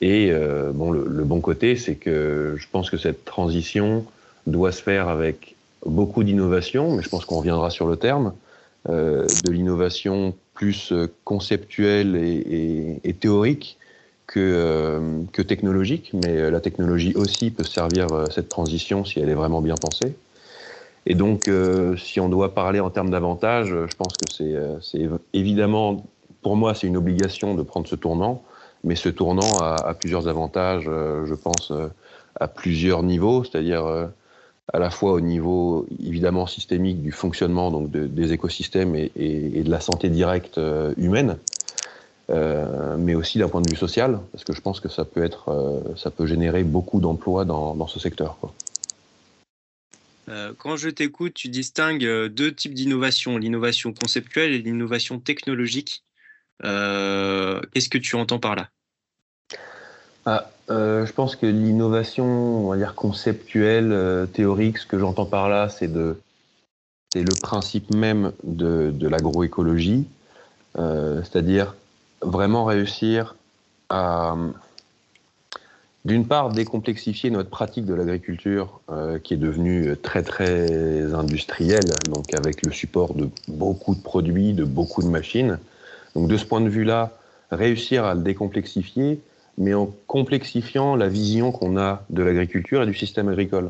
Et 0.00 0.30
euh, 0.30 0.70
bon, 0.72 0.92
le, 0.92 1.04
le, 1.08 1.24
bon 1.24 1.40
côté, 1.40 1.76
c'est 1.76 1.96
que 1.96 2.54
je 2.56 2.66
pense 2.70 2.90
que 2.90 2.96
cette 2.96 3.24
transition 3.24 4.04
doit 4.46 4.70
se 4.70 4.82
faire 4.82 5.08
avec 5.08 5.56
beaucoup 5.84 6.22
d'innovation, 6.22 6.94
mais 6.94 7.02
je 7.02 7.08
pense 7.08 7.24
qu'on 7.24 7.38
reviendra 7.38 7.70
sur 7.70 7.88
le 7.88 7.96
terme, 7.96 8.32
de 8.88 9.50
l'innovation 9.50 10.34
plus 10.54 10.92
conceptuelle 11.24 12.16
et, 12.16 13.12
théorique 13.20 13.78
que, 14.26 14.40
euh, 14.40 15.22
que 15.32 15.42
technologique, 15.42 16.12
mais 16.14 16.50
la 16.50 16.60
technologie 16.60 17.14
aussi 17.14 17.50
peut 17.50 17.64
servir 17.64 18.12
euh, 18.12 18.26
cette 18.30 18.48
transition 18.48 19.04
si 19.04 19.20
elle 19.20 19.28
est 19.28 19.34
vraiment 19.34 19.60
bien 19.60 19.74
pensée. 19.74 20.14
Et 21.04 21.14
donc, 21.14 21.48
euh, 21.48 21.96
si 21.96 22.20
on 22.20 22.28
doit 22.28 22.54
parler 22.54 22.80
en 22.80 22.90
termes 22.90 23.10
d'avantages, 23.10 23.68
je 23.68 23.96
pense 23.96 24.16
que 24.16 24.30
c'est 24.30 24.54
euh, 24.54 25.18
évidemment, 25.32 26.04
pour 26.42 26.56
moi, 26.56 26.74
c'est 26.74 26.86
une 26.86 26.96
obligation 26.96 27.54
de 27.54 27.62
prendre 27.62 27.86
ce 27.86 27.96
tournant, 27.96 28.42
mais 28.84 28.94
ce 28.94 29.08
tournant 29.08 29.58
a, 29.60 29.74
a 29.74 29.94
plusieurs 29.94 30.28
avantages, 30.28 30.84
euh, 30.88 31.26
je 31.26 31.34
pense, 31.34 31.70
euh, 31.70 31.88
à 32.38 32.48
plusieurs 32.48 33.02
niveaux, 33.02 33.44
c'est-à-dire 33.44 33.84
euh, 33.84 34.06
à 34.72 34.78
la 34.78 34.90
fois 34.90 35.12
au 35.12 35.20
niveau 35.20 35.86
évidemment 35.98 36.46
systémique 36.46 37.02
du 37.02 37.12
fonctionnement 37.12 37.70
donc 37.70 37.90
de, 37.90 38.06
des 38.06 38.32
écosystèmes 38.32 38.94
et, 38.94 39.10
et, 39.16 39.58
et, 39.58 39.62
de 39.62 39.70
la 39.70 39.80
santé 39.80 40.08
directe 40.08 40.60
humaine, 40.96 41.38
euh, 42.30 42.96
mais 42.96 43.14
aussi 43.14 43.38
d'un 43.38 43.48
point 43.48 43.60
de 43.60 43.68
vue 43.68 43.76
social, 43.76 44.20
parce 44.30 44.44
que 44.44 44.54
je 44.54 44.60
pense 44.60 44.80
que 44.80 44.88
ça 44.88 45.04
peut 45.04 45.22
être, 45.22 45.50
euh, 45.50 45.80
ça 45.96 46.10
peut 46.10 46.24
générer 46.24 46.62
beaucoup 46.62 47.00
d'emplois 47.00 47.44
dans, 47.44 47.74
dans, 47.74 47.86
ce 47.86 47.98
secteur. 47.98 48.38
Quoi. 48.38 48.54
Euh, 50.28 50.54
quand 50.56 50.76
je 50.76 50.88
t'écoute, 50.88 51.34
tu 51.34 51.48
distingues 51.48 52.06
deux 52.28 52.54
types 52.54 52.74
d'innovation, 52.74 53.36
l'innovation 53.36 53.92
conceptuelle 53.92 54.52
et 54.52 54.58
l'innovation 54.58 55.18
technologique. 55.18 56.04
Qu'est-ce 56.62 57.88
que 57.88 57.98
tu 57.98 58.14
entends 58.14 58.38
par 58.38 58.54
là? 58.54 58.70
Ah, 60.24 60.48
Je 60.72 61.12
pense 61.12 61.36
que 61.36 61.46
l'innovation, 61.46 62.24
on 62.24 62.70
va 62.70 62.76
dire 62.76 62.94
conceptuelle, 62.94 64.26
théorique, 64.32 64.78
ce 64.78 64.86
que 64.86 64.98
j'entends 64.98 65.26
par 65.26 65.48
là, 65.48 65.68
c'est 65.68 65.88
de 65.88 66.16
c'est 67.12 67.22
le 67.22 67.34
principe 67.40 67.94
même 67.94 68.32
de, 68.42 69.06
l'agroécologie, 69.06 70.06
c'est-à-dire 70.74 71.74
vraiment 72.22 72.64
réussir 72.64 73.34
à, 73.90 74.34
d'une 76.04 76.26
part, 76.26 76.50
décomplexifier 76.50 77.30
notre 77.30 77.50
pratique 77.50 77.84
de 77.84 77.94
l'agriculture 77.94 78.80
euh, 78.90 79.18
qui 79.18 79.34
est 79.34 79.38
devenue 79.38 79.96
très 79.96 80.22
très 80.22 81.14
industrielle, 81.14 81.90
donc 82.08 82.34
avec 82.34 82.62
le 82.62 82.72
support 82.72 83.14
de 83.14 83.28
beaucoup 83.46 83.94
de 83.94 84.02
produits, 84.02 84.52
de 84.52 84.64
beaucoup 84.64 85.02
de 85.02 85.08
machines. 85.08 85.58
Donc 86.16 86.28
de 86.28 86.36
ce 86.36 86.44
point 86.44 86.60
de 86.60 86.68
vue-là, 86.68 87.12
réussir 87.50 88.04
à 88.04 88.14
le 88.14 88.20
décomplexifier, 88.20 89.20
mais 89.62 89.74
en 89.74 89.90
complexifiant 90.08 90.96
la 90.96 91.08
vision 91.08 91.52
qu'on 91.52 91.76
a 91.76 92.02
de 92.10 92.22
l'agriculture 92.22 92.82
et 92.82 92.86
du 92.86 92.94
système 92.94 93.28
agricole. 93.28 93.68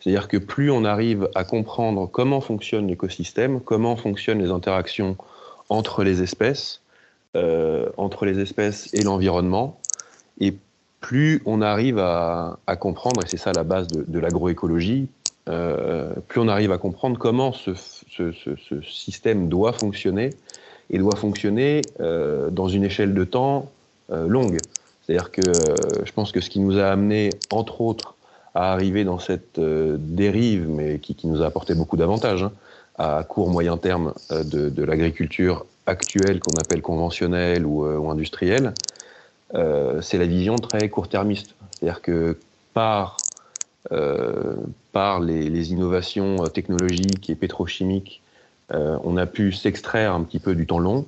C'est-à-dire 0.00 0.26
que 0.26 0.36
plus 0.36 0.70
on 0.70 0.84
arrive 0.84 1.28
à 1.34 1.44
comprendre 1.44 2.06
comment 2.06 2.40
fonctionne 2.40 2.88
l'écosystème, 2.88 3.60
comment 3.60 3.96
fonctionnent 3.96 4.40
les 4.42 4.50
interactions 4.50 5.16
entre 5.68 6.02
les 6.02 6.22
espèces, 6.22 6.80
euh, 7.36 7.88
entre 7.96 8.24
les 8.24 8.40
espèces 8.40 8.92
et 8.94 9.02
l'environnement, 9.02 9.78
et 10.40 10.54
plus 11.00 11.40
on 11.46 11.62
arrive 11.62 11.98
à, 11.98 12.58
comprendre, 12.80 13.24
et 13.24 13.28
c'est 13.28 13.36
ça 13.36 13.52
la 13.52 13.62
base 13.62 13.86
de, 13.86 14.18
l'agroécologie, 14.18 15.06
euh, 15.48 16.12
plus 16.26 16.40
on 16.40 16.48
arrive 16.48 16.72
à 16.72 16.78
comprendre 16.78 17.16
comment 17.16 17.52
ce, 17.52 17.74
système 18.82 19.48
doit 19.48 19.72
fonctionner, 19.72 20.30
et 20.90 20.98
doit 20.98 21.16
fonctionner 21.16 21.82
euh, 22.00 22.50
dans 22.50 22.68
une 22.68 22.82
échelle 22.82 23.14
de 23.14 23.24
temps 23.24 23.70
longue. 24.10 24.56
C'est-à-dire 25.08 25.30
que 25.30 25.40
je 26.04 26.12
pense 26.12 26.32
que 26.32 26.40
ce 26.40 26.50
qui 26.50 26.60
nous 26.60 26.78
a 26.78 26.84
amené, 26.84 27.30
entre 27.50 27.80
autres, 27.80 28.14
à 28.54 28.72
arriver 28.72 29.04
dans 29.04 29.18
cette 29.18 29.58
dérive, 29.58 30.68
mais 30.68 30.98
qui, 30.98 31.16
nous 31.26 31.42
a 31.42 31.46
apporté 31.46 31.74
beaucoup 31.74 31.96
d'avantages, 31.96 32.42
hein, 32.42 32.52
à 32.98 33.24
court 33.24 33.48
moyen 33.48 33.78
terme 33.78 34.12
de 34.30 34.82
l'agriculture 34.84 35.64
actuelle 35.88 36.40
qu'on 36.40 36.56
appelle 36.60 36.82
conventionnelle 36.82 37.66
ou, 37.66 37.84
euh, 37.84 38.08
industrielle, 38.08 38.74
euh, 39.54 40.00
c'est 40.02 40.18
la 40.18 40.26
vision 40.26 40.56
très 40.56 40.88
court-termiste. 40.88 41.54
C'est-à-dire 41.72 42.02
que 42.02 42.38
par, 42.74 43.16
euh, 43.92 44.54
par 44.92 45.20
les, 45.20 45.72
innovations 45.72 46.36
technologiques 46.46 47.30
et 47.30 47.34
pétrochimiques, 47.34 48.22
on 48.70 49.16
a 49.16 49.24
pu 49.24 49.52
s'extraire 49.52 50.12
un 50.12 50.22
petit 50.22 50.38
peu 50.38 50.54
du 50.54 50.66
temps 50.66 50.78
long 50.78 51.06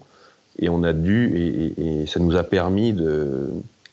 et 0.58 0.70
on 0.70 0.82
a 0.82 0.94
dû, 0.94 1.74
et, 1.76 2.06
ça 2.06 2.18
nous 2.18 2.34
a 2.34 2.42
permis 2.42 2.94
de, 2.94 3.50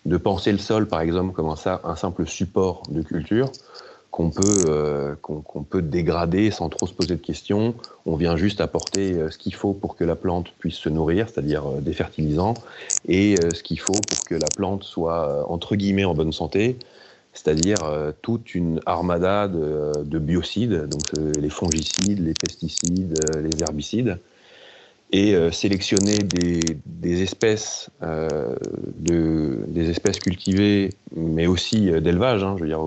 de, 0.08 0.18
penser 0.18 0.52
le 0.52 0.58
sol, 0.58 0.88
par 0.88 1.02
exemple, 1.02 1.34
comme 1.34 1.50
un, 1.50 1.96
simple 1.96 2.26
support 2.26 2.84
de 2.90 3.02
culture 3.02 3.52
qu'on 4.10 4.32
peut, 4.32 4.66
euh, 4.68 5.16
peut 5.70 5.82
dégrader 5.82 6.50
sans 6.50 6.70
trop 6.70 6.88
se 6.88 6.94
poser 6.94 7.16
de 7.16 7.22
questions. 7.22 7.76
On 8.06 8.16
vient 8.16 8.36
juste 8.36 8.62
apporter 8.62 9.14
euh, 9.14 9.30
ce 9.30 9.38
qu'il 9.38 9.54
faut 9.54 9.74
pour 9.74 9.96
que 9.96 10.04
la 10.04 10.16
plante 10.16 10.54
puisse 10.58 10.78
se 10.78 10.90
nourrir, 10.90 11.28
c'est-à-dire 11.30 11.68
euh, 11.68 11.82
des 11.82 11.94
fertilisants, 11.94 12.56
et 13.08 13.36
ce 13.54 13.62
qu'il 13.62 13.80
faut 13.80 13.94
pour 13.94 14.24
que 14.26 14.36
la 14.36 14.48
plante 14.56 14.84
soit, 14.84 15.46
entre 15.50 15.76
guillemets, 15.76 16.06
en 16.06 16.16
bonne 16.16 16.34
santé, 16.34 16.78
c'est-à-dire 17.34 17.78
toute 18.24 18.56
une 18.56 18.80
armada 18.88 19.48
de 19.48 20.18
biocides, 20.18 20.88
donc 20.88 21.04
les 21.40 21.50
fongicides, 21.52 22.26
les 22.26 22.34
pesticides, 22.34 23.14
les 23.38 23.62
herbicides, 23.62 24.18
et 25.12 25.36
euh, 25.36 25.52
sélectionner 25.52 26.18
des, 26.18 27.22
espèces, 27.22 27.90
euh, 28.04 28.56
de, 28.98 29.64
des 29.68 29.90
espèces 29.90 30.20
cultivées, 30.20 30.90
mais 31.16 31.48
aussi 31.48 31.90
euh, 31.90 32.02
d'élevage, 32.02 32.44
hein, 32.44 32.56
je 32.58 32.64
veux 32.64 32.68
dire 32.68 32.82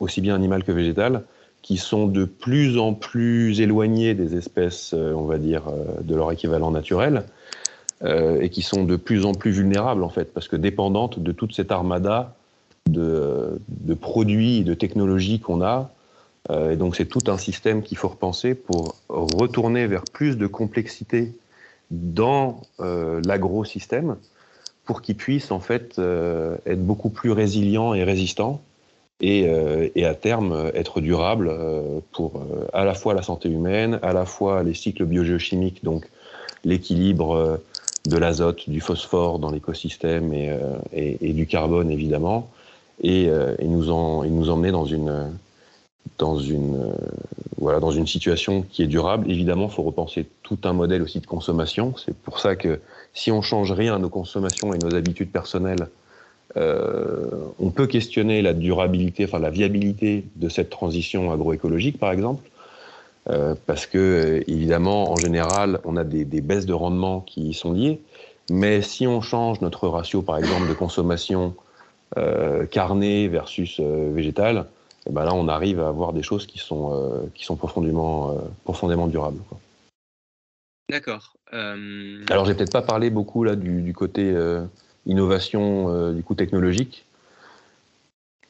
aussi 0.00 0.20
bien 0.20 0.34
animal 0.34 0.64
que 0.64 0.72
végétal, 0.72 1.24
qui 1.62 1.76
sont 1.78 2.06
de 2.06 2.24
plus 2.24 2.78
en 2.78 2.92
plus 2.92 3.60
éloignées 3.60 4.14
des 4.14 4.36
espèces, 4.36 4.94
on 4.94 5.22
va 5.22 5.38
dire, 5.38 5.62
de 6.02 6.16
leur 6.16 6.32
équivalent 6.32 6.72
naturel, 6.72 7.22
et 8.04 8.48
qui 8.50 8.62
sont 8.62 8.82
de 8.82 8.96
plus 8.96 9.24
en 9.24 9.32
plus 9.32 9.52
vulnérables 9.52 10.02
en 10.02 10.08
fait, 10.08 10.34
parce 10.34 10.48
que 10.48 10.56
dépendantes 10.56 11.20
de 11.20 11.30
toute 11.30 11.54
cette 11.54 11.70
armada 11.70 12.34
de, 12.90 13.60
de 13.68 13.94
produits 13.94 14.56
et 14.56 14.64
de 14.64 14.74
technologies 14.74 15.38
qu'on 15.38 15.62
a. 15.62 15.92
et 16.52 16.74
donc 16.74 16.96
c'est 16.96 17.06
tout 17.06 17.22
un 17.28 17.38
système 17.38 17.84
qu'il 17.84 17.96
faut 17.96 18.08
repenser 18.08 18.56
pour 18.56 18.96
retourner 19.08 19.86
vers 19.86 20.02
plus 20.02 20.36
de 20.36 20.48
complexité 20.48 21.32
dans 21.92 22.62
euh, 22.80 23.20
l'agro-système 23.24 24.16
pour 24.84 25.02
qu'il 25.02 25.14
puisse 25.14 25.50
en 25.52 25.60
fait 25.60 25.98
euh, 25.98 26.56
être 26.66 26.84
beaucoup 26.84 27.10
plus 27.10 27.30
résilient 27.30 27.94
et 27.94 28.02
résistant 28.02 28.60
et, 29.20 29.46
euh, 29.46 29.88
et 29.94 30.04
à 30.06 30.14
terme 30.14 30.70
être 30.74 31.00
durable 31.00 31.52
pour 32.10 32.42
à 32.72 32.84
la 32.84 32.94
fois 32.94 33.14
la 33.14 33.22
santé 33.22 33.48
humaine, 33.48 34.00
à 34.02 34.12
la 34.12 34.24
fois 34.24 34.62
les 34.62 34.74
cycles 34.74 35.04
biogéochimiques, 35.04 35.84
donc 35.84 36.08
l'équilibre 36.64 37.60
de 38.06 38.16
l'azote, 38.16 38.68
du 38.68 38.80
phosphore 38.80 39.38
dans 39.38 39.50
l'écosystème 39.50 40.32
et, 40.32 40.50
et, 40.92 41.32
du 41.34 41.46
carbone 41.46 41.90
évidemment, 41.90 42.50
et, 43.00 43.30
nous, 43.62 43.90
en, 43.90 44.24
et 44.24 44.28
nous 44.28 44.50
emmener 44.50 44.72
dans 44.72 44.86
une 44.86 45.30
dans 46.18 46.38
une, 46.38 46.76
euh, 46.76 46.94
voilà, 47.58 47.80
dans 47.80 47.90
une 47.90 48.06
situation 48.06 48.62
qui 48.62 48.82
est 48.82 48.86
durable. 48.86 49.30
Évidemment, 49.30 49.66
il 49.66 49.72
faut 49.72 49.82
repenser 49.82 50.26
tout 50.42 50.58
un 50.64 50.72
modèle 50.72 51.02
aussi 51.02 51.20
de 51.20 51.26
consommation. 51.26 51.94
C'est 51.96 52.16
pour 52.16 52.38
ça 52.38 52.56
que 52.56 52.80
si 53.14 53.30
on 53.30 53.42
change 53.42 53.72
rien 53.72 53.96
à 53.96 53.98
nos 53.98 54.08
consommations 54.08 54.72
et 54.72 54.78
nos 54.78 54.94
habitudes 54.94 55.30
personnelles, 55.30 55.88
euh, 56.56 57.28
on 57.58 57.70
peut 57.70 57.86
questionner 57.86 58.42
la 58.42 58.52
durabilité, 58.52 59.24
enfin 59.24 59.38
la 59.38 59.50
viabilité 59.50 60.24
de 60.36 60.48
cette 60.48 60.70
transition 60.70 61.32
agroécologique, 61.32 61.98
par 61.98 62.12
exemple, 62.12 62.48
euh, 63.30 63.54
parce 63.66 63.86
que 63.86 64.44
évidemment, 64.46 65.10
en 65.10 65.16
général, 65.16 65.80
on 65.84 65.96
a 65.96 66.04
des, 66.04 66.24
des, 66.24 66.40
baisses 66.40 66.66
de 66.66 66.74
rendement 66.74 67.20
qui 67.20 67.48
y 67.48 67.54
sont 67.54 67.72
liées. 67.72 68.00
Mais 68.50 68.82
si 68.82 69.06
on 69.06 69.20
change 69.22 69.60
notre 69.60 69.88
ratio, 69.88 70.20
par 70.20 70.36
exemple, 70.38 70.68
de 70.68 70.74
consommation 70.74 71.54
carnée 72.70 73.26
versus 73.28 73.80
végétale, 73.80 74.66
et 75.06 75.10
ben 75.10 75.24
là, 75.24 75.34
on 75.34 75.48
arrive 75.48 75.80
à 75.80 75.88
avoir 75.88 76.12
des 76.12 76.22
choses 76.22 76.46
qui 76.46 76.58
sont, 76.58 76.92
euh, 76.94 77.26
qui 77.34 77.44
sont 77.44 77.56
profondément, 77.56 78.30
euh, 78.30 78.40
profondément 78.64 79.08
durables. 79.08 79.40
D'accord. 80.88 81.36
Euh, 81.52 82.24
Alors, 82.30 82.44
j'ai 82.44 82.54
peut-être 82.54 82.72
pas 82.72 82.82
parlé 82.82 83.10
beaucoup 83.10 83.44
là 83.44 83.56
du, 83.56 83.82
du 83.82 83.92
côté 83.94 84.34
innovation, 85.06 86.12
du 86.12 86.22
coup 86.22 86.34
technologique. 86.34 87.06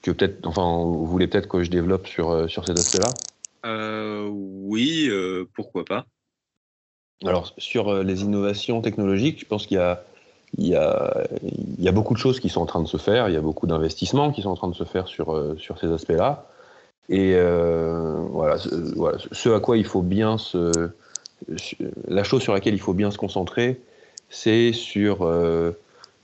Que 0.03 0.11
peut-être, 0.11 0.47
enfin, 0.47 0.83
vous 0.83 1.07
voulez 1.07 1.29
peut-être 1.29 1.49
que 1.49 1.63
je 1.63 1.71
développe 1.71 2.07
sur, 2.07 2.51
sur 2.51 2.67
cet 2.67 2.79
aspect-là? 2.79 4.29
Oui, 4.29 5.11
pourquoi 5.55 5.85
pas. 5.85 6.07
Alors, 7.25 7.55
sur 7.59 8.03
les 8.03 8.23
innovations 8.23 8.83
technologiques, 8.83 9.41
je 9.41 9.47
pense 9.47 9.67
qu'il 9.67 9.77
y 9.77 9.81
a 9.81 10.05
il 10.59 10.67
y, 10.67 10.77
a, 10.77 11.93
beaucoup 11.93 12.13
de 12.13 12.19
choses 12.19 12.39
qui 12.39 12.51
sont 12.51 12.61
en 12.61 12.67
train 12.67 12.83
de 12.83 12.89
se 12.89 12.99
faire, 12.99 13.29
il 13.29 13.35
y 13.35 13.39
a 13.39 13.41
beaucoup 13.41 13.67
d'investissements 13.67 14.33
qui 14.33 14.43
sont 14.43 14.51
en 14.51 14.55
train 14.55 14.69
de 14.69 14.75
se 14.75 14.85
faire 14.85 15.09
sur, 15.09 15.35
euh, 15.35 15.57
ces 15.81 15.91
aspects-là. 15.91 16.47
Et 17.09 17.35
euh, 17.35 18.17
voilà, 18.31 18.57
ce 18.59 19.49
à 19.49 19.61
quoi 19.61 19.77
il 19.77 19.85
faut 19.85 20.03
bien 20.03 20.39
se. 20.39 20.91
La 22.07 22.23
chose 22.23 22.43
sur 22.43 22.53
laquelle 22.53 22.75
il 22.75 22.81
faut 22.81 22.93
bien 22.93 23.11
se 23.11 23.19
concentrer, 23.19 23.81
c'est 24.31 24.73
sur, 24.73 25.23
euh, 25.23 25.73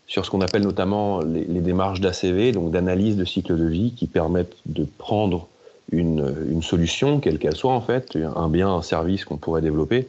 ce 0.06 0.30
qu'on 0.30 0.40
appelle 0.42 0.62
notamment 0.62 1.20
les, 1.20 1.60
démarches 1.60 2.00
d'ACV, 2.00 2.52
donc 2.52 2.70
d'analyse 2.70 3.16
de 3.16 3.24
cycle 3.24 3.56
de 3.56 3.66
vie, 3.66 3.92
qui 3.96 4.06
permettent 4.06 4.56
de 4.66 4.86
prendre 4.98 5.48
une, 5.90 6.62
solution, 6.62 7.18
quelle 7.18 7.38
qu'elle 7.38 7.56
soit 7.56 7.72
en 7.72 7.80
fait, 7.80 8.16
un 8.36 8.48
bien, 8.48 8.68
un 8.68 8.82
service 8.82 9.24
qu'on 9.24 9.38
pourrait 9.38 9.62
développer, 9.62 10.08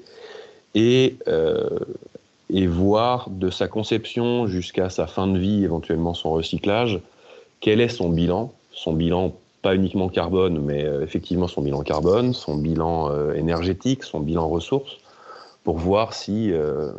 et 0.76 1.16
et 2.50 2.68
voir 2.68 3.30
de 3.30 3.50
sa 3.50 3.68
conception 3.68 4.48
jusqu'à 4.48 4.90
sa 4.90 5.08
fin 5.08 5.28
de 5.28 5.38
vie, 5.38 5.64
éventuellement 5.64 6.14
son 6.14 6.32
recyclage, 6.32 7.00
quel 7.60 7.82
est 7.82 7.90
son 7.90 8.10
bilan, 8.10 8.52
son 8.72 8.94
bilan 8.94 9.34
pas 9.62 9.76
uniquement 9.76 10.10
carbone, 10.10 10.60
mais 10.60 10.86
euh, 10.86 11.04
effectivement 11.04 11.48
son 11.48 11.62
bilan 11.62 11.82
carbone, 11.82 12.34
son 12.34 12.56
bilan 12.56 13.12
euh, 13.12 13.34
énergétique, 13.34 14.04
son 14.04 14.20
bilan 14.22 14.48
ressources, 14.48 14.98
pour 15.64 15.78
voir 15.78 16.14
si 16.14 16.52
euh, 16.52 16.92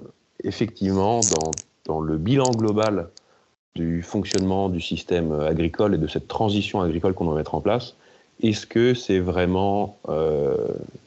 effectivement 0.44 1.20
dans, 1.20 1.50
dans, 1.86 2.00
le 2.00 2.18
bilan 2.18 2.50
global 2.50 3.08
du 3.74 4.02
fonctionnement 4.02 4.68
du 4.68 4.80
système 4.80 5.32
agricole 5.32 5.94
et 5.94 5.98
de 5.98 6.06
cette 6.06 6.28
transition 6.28 6.80
agricole 6.82 7.14
qu'on 7.14 7.24
doit 7.24 7.36
mettre 7.36 7.54
en 7.54 7.60
place, 7.60 7.94
est-ce 8.42 8.66
que 8.66 8.94
c'est 8.94 9.20
vraiment 9.20 9.98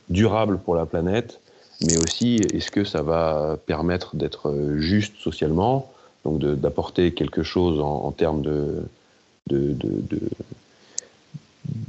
durable 0.10 0.60
pour 0.60 0.76
la 0.76 0.86
planète 0.86 1.42
mais 1.84 1.98
aussi 1.98 2.38
est-ce 2.54 2.72
que 2.72 2.84
ça 2.84 3.02
va 3.02 3.58
permettre 3.66 4.16
d'être 4.16 4.54
juste 4.78 5.18
socialement, 5.18 5.92
donc 6.24 6.40
d'apporter 6.40 7.14
quelque 7.14 7.44
chose 7.44 7.80
en, 7.80 8.12
termes 8.12 8.42
de, 8.42 8.84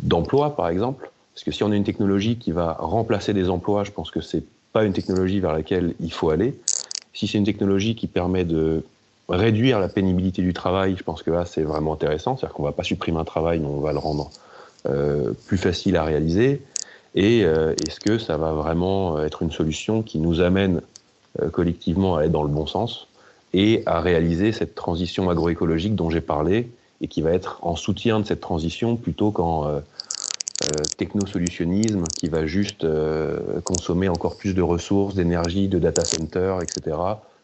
d'emploi, 0.03 0.57
par 0.57 0.69
exemple? 0.69 1.11
Parce 1.35 1.45
que 1.45 1.51
si 1.51 1.63
on 1.65 1.73
a 1.73 1.77
une 1.77 1.85
technologie 1.85 2.37
qui 2.37 2.53
va 2.53 2.75
remplacer 2.79 3.33
des 3.33 3.51
emplois, 3.51 3.85
je 3.85 3.91
pense 3.91 4.11
que 4.11 4.21
c'est 4.21 4.45
pas 4.73 4.85
une 4.85 4.93
technologie 4.93 5.41
vers 5.41 5.53
laquelle 5.53 5.95
il 6.01 6.13
faut 6.13 6.31
aller. 6.31 6.55
Si 7.13 7.27
c'est 7.27 7.39
une 7.39 7.45
technologie 7.45 7.95
qui 7.95 8.07
permet 8.07 8.45
de 8.45 8.85
réduire 9.29 9.81
la 9.81 9.89
pénibilité 9.89 10.43
du 10.43 10.53
travail, 10.53 10.97
je 10.99 11.03
pense 11.03 11.23
que 11.23 11.31
là, 11.31 11.45
c'est 11.47 11.63
vraiment 11.63 11.95
intéressant. 11.95 12.37
C'est-à-dire 12.37 12.55
qu'on 12.55 12.63
va 12.63 12.73
pas 12.73 12.83
supprimer 12.83 13.19
un 13.19 13.25
travail, 13.25 13.59
mais 13.61 13.67
on 13.67 13.81
va 13.81 13.93
le 13.93 13.99
rendre 13.99 14.31
euh, 14.87 15.33
plus 15.47 15.59
facile 15.59 15.97
à 15.97 16.05
réaliser. 16.05 16.61
Et 17.15 17.45
euh, 17.45 17.75
est-ce 17.87 18.01
que 18.01 18.19
ça 18.19 18.37
va 18.37 18.53
vraiment 18.53 19.21
être 19.23 19.43
une 19.43 19.53
solution 19.53 20.03
qui 20.03 20.19
nous 20.19 20.41
amène 20.41 20.81
euh, 21.41 21.49
collectivement 21.49 22.17
à 22.17 22.21
aller 22.21 22.29
dans 22.29 22.43
le 22.43 22.49
bon 22.49 22.67
sens 22.67 23.07
et 23.53 23.83
à 23.87 24.01
réaliser 24.01 24.53
cette 24.53 24.75
transition 24.75 25.31
agroécologique 25.31 25.95
dont 25.95 26.11
j'ai 26.11 26.21
parlé 26.21 26.69
et 27.01 27.07
qui 27.07 27.23
va 27.23 27.31
être 27.31 27.59
en 27.63 27.77
soutien 27.77 28.19
de 28.19 28.27
cette 28.27 28.41
transition 28.41 28.97
plutôt 28.97 29.31
qu'en 29.31 29.69
euh, 29.69 29.81
technosolutionnisme 30.97 32.05
qui 32.17 32.29
va 32.29 32.47
juste 32.47 32.87
consommer 33.65 34.09
encore 34.09 34.37
plus 34.37 34.55
de 34.55 34.63
ressources, 34.63 35.15
d'énergie, 35.15 35.69
de 35.69 35.79
data 35.79 36.05
center, 36.05 36.57
etc. 36.63 36.97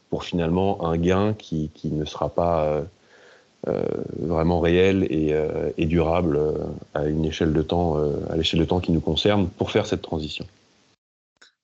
pour 0.09 0.25
finalement 0.25 0.87
un 0.87 0.97
gain 0.97 1.35
qui, 1.35 1.71
qui 1.75 1.91
ne 1.91 2.05
sera 2.05 2.31
pas 2.31 2.83
vraiment 4.19 4.61
réel 4.61 5.07
et, 5.11 5.87
durable 5.87 6.41
à 6.95 7.07
une 7.07 7.25
échelle 7.25 7.53
de 7.53 7.63
temps, 7.63 7.97
à 8.31 8.37
l'échelle 8.37 8.61
de 8.61 8.65
temps 8.65 8.81
qui 8.81 8.93
nous 8.93 9.01
concerne 9.01 9.49
pour 9.49 9.71
faire 9.71 9.87
cette 9.87 10.03
transition. 10.03 10.47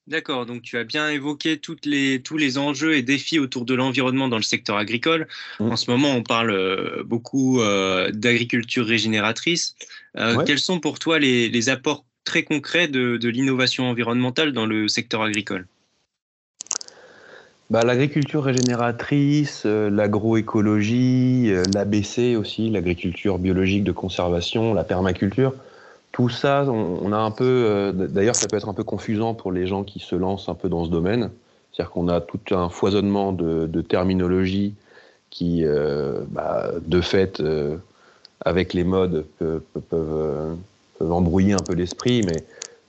D'accord, 0.07 0.47
donc 0.47 0.63
tu 0.63 0.79
as 0.79 0.85
bien 0.85 1.11
évoqué 1.11 1.59
toutes 1.59 1.85
les, 1.85 2.23
tous 2.23 2.37
les 2.37 2.59
enjeux 2.59 2.95
et 2.95 3.03
défis 3.03 3.41
autour 3.41 3.65
de 3.65 3.75
l'environnement 3.75 4.29
dans 4.29 4.37
le 4.37 4.43
secteur 4.43 4.77
agricole. 4.77 5.27
Mmh. 5.59 5.73
En 5.73 5.77
ce 5.77 5.91
moment, 5.91 6.13
on 6.13 6.23
parle 6.23 6.51
euh, 6.53 7.03
beaucoup 7.05 7.61
euh, 7.61 8.13
d'agriculture 8.13 8.87
régénératrice. 8.87 9.75
Euh, 10.17 10.45
quels 10.45 10.61
sont 10.61 10.79
pour 10.79 11.01
toi 11.01 11.19
les, 11.19 11.69
apports 11.69 12.05
très 12.23 12.45
concrets 12.45 12.87
de, 12.87 13.19
l'innovation 13.29 13.91
environnementale 13.91 14.53
dans 14.53 14.67
le 14.67 14.87
secteur 14.87 15.23
agricole? 15.23 15.67
Bah, 17.71 17.83
L'agriculture 17.83 18.45
régénératrice, 18.45 19.65
l'agroécologie, 19.65 21.53
l'ABC 21.75 22.37
aussi, 22.37 22.71
l'agriculture 22.71 23.39
biologique 23.39 23.85
de 23.85 23.93
conservation, 23.93 24.75
la 24.75 24.85
permaculture, 24.85 25.55
tout 26.17 26.31
ça, 26.31 26.65
on, 26.65 27.13
a 27.13 27.19
un 27.19 27.31
peu. 27.31 27.45
Euh, 27.45 27.93
d'ailleurs, 27.93 28.37
ça 28.37 28.49
peut 28.49 28.57
être 28.57 28.71
un 28.71 28.73
peu 28.73 28.85
confusant 28.85 29.35
pour 29.35 29.53
les 29.53 29.67
gens 29.67 29.85
qui 29.85 29.99
se 29.99 30.17
lancent 30.17 30.49
un 30.49 30.55
peu 30.55 30.71
dans 30.71 30.87
ce 30.87 30.91
domaine. 30.91 31.29
C'est-à-dire 31.71 31.91
qu'on 31.91 32.09
a 32.09 32.23
tout 32.23 32.41
un 32.53 32.71
foisonnement 32.71 33.33
de, 33.33 33.83
terminologie 33.83 34.73
qui, 35.29 35.63
euh, 35.63 36.21
bah, 36.31 36.71
de 36.87 37.03
fait, 37.03 37.41
euh, 37.41 37.77
avec 38.47 38.73
les 38.73 38.83
modes, 38.83 39.27
peuvent, 39.39 40.57
embrouiller 41.01 41.53
un 41.53 41.63
peu 41.63 41.75
l'esprit. 41.75 42.23
Mais 42.25 42.45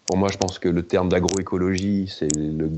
pour 0.08 0.18
moi, 0.18 0.30
je 0.32 0.38
pense 0.38 0.58
que 0.58 0.70
le 0.70 0.84
terme 0.84 1.10
d'agroécologie, 1.10 2.08
c'est 2.08 2.34
le, 2.36 2.70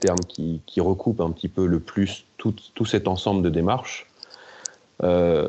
terme 0.00 0.20
qui, 0.28 0.60
recoupe 0.80 1.20
un 1.20 1.30
petit 1.30 1.48
peu 1.48 1.66
le 1.66 1.80
plus 1.80 2.26
tout 2.36 2.84
cet 2.84 3.08
ensemble 3.08 3.42
de 3.42 3.48
démarches. 3.48 4.06
Euh, 5.02 5.48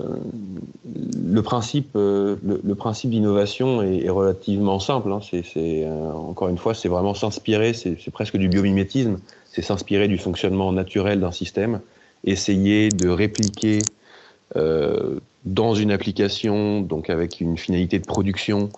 le 0.83 1.41
principe, 1.43 1.91
euh, 1.95 2.35
le, 2.43 2.75
principe 2.75 3.11
d'innovation 3.11 3.81
est, 3.81 4.09
relativement 4.09 4.79
simple. 4.79 5.11
Hein. 5.11 5.19
C'est, 5.21 5.43
euh, 5.55 6.11
encore 6.11 6.49
une 6.49 6.57
fois, 6.57 6.73
c'est 6.73 6.89
vraiment 6.89 7.13
s'inspirer, 7.13 7.73
c'est, 7.73 7.97
presque 8.11 8.37
du 8.37 8.49
biomimétisme, 8.49 9.17
c'est 9.45 9.61
s'inspirer 9.61 10.07
du 10.07 10.17
fonctionnement 10.17 10.71
naturel 10.71 11.19
d'un 11.19 11.31
système, 11.31 11.81
essayer 12.23 12.89
de 12.89 13.09
répliquer 13.09 13.79
dans 15.43 15.73
une 15.75 15.91
application, 15.91 16.79
donc 16.79 17.09
avec 17.09 17.41
une 17.41 17.57
finalité 17.57 17.99
de 17.99 18.05
production 18.05 18.69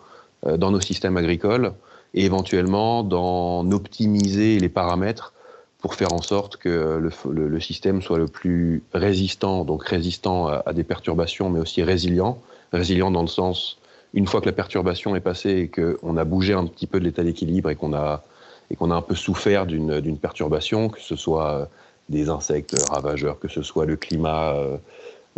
dans 0.44 0.72
nos 0.72 0.82
systèmes 0.82 1.18
agricoles, 1.18 1.74
et 2.14 2.26
éventuellement 2.26 3.04
d'en 3.04 3.70
optimiser 3.72 4.60
les 4.60 4.70
paramètres 4.70 5.34
pour 5.80 5.96
faire 5.96 6.14
en 6.14 6.22
sorte 6.22 6.58
que 6.58 7.00
le, 7.26 7.60
système 7.60 8.02
soit 8.02 8.18
le 8.18 8.28
plus 8.28 8.84
résistant, 8.94 9.64
donc 9.64 9.84
résistant 9.84 10.48
à, 10.48 10.74
des 10.74 10.84
perturbations, 10.84 11.50
mais 11.50 11.60
aussi 11.60 11.84
résilient. 11.84 12.40
Résilient 12.74 13.12
dans 13.12 13.22
le 13.22 13.28
sens, 13.28 13.78
une 14.14 14.28
fois 14.28 14.42
que 14.42 14.48
la 14.48 14.54
perturbation 14.54 15.16
est 15.16 15.22
passée 15.22 15.52
et 15.52 15.68
qu'on 15.70 16.18
a 16.18 16.24
bougé 16.24 16.54
un 16.54 16.66
petit 16.66 16.88
peu 16.88 17.00
de 17.00 17.06
l'état 17.06 17.24
d'équilibre 17.24 17.70
et 17.70 17.76
qu'on 17.76 17.94
a, 17.94 18.24
et 18.72 18.76
a 18.80 18.94
un 18.94 19.02
peu 19.02 19.16
souffert 19.16 19.66
d'une 19.66 20.18
perturbation, 20.18 20.90
que 20.90 21.00
ce 21.00 21.16
soit 21.16 21.70
des 22.10 22.30
insectes 22.30 22.76
ravageurs, 22.90 23.40
que 23.40 23.48
ce 23.48 23.62
soit 23.62 23.86
le 23.86 23.98
climat, 23.98 24.54
euh, 24.54 24.78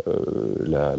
euh, 0.08 0.54
la, 0.60 0.96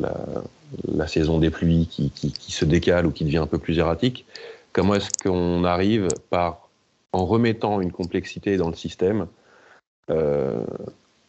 la, 0.93 1.07
saison 1.07 1.39
des 1.39 1.49
pluies 1.49 1.87
qui, 1.87 2.11
qui 2.11 2.51
se 2.51 2.65
décale 2.65 3.05
ou 3.05 3.11
qui 3.11 3.23
devient 3.23 3.37
un 3.37 3.47
peu 3.47 3.57
plus 3.57 3.79
erratique, 3.79 4.25
comment 4.73 4.95
est-ce 4.95 5.09
qu'on 5.23 5.63
arrive 5.63 6.07
par 6.29 6.69
en 7.13 7.25
remettant 7.25 7.81
une 7.81 7.91
complexité 7.91 8.57
dans 8.57 8.69
le 8.69 8.75
système, 8.75 9.27
euh, 10.09 10.65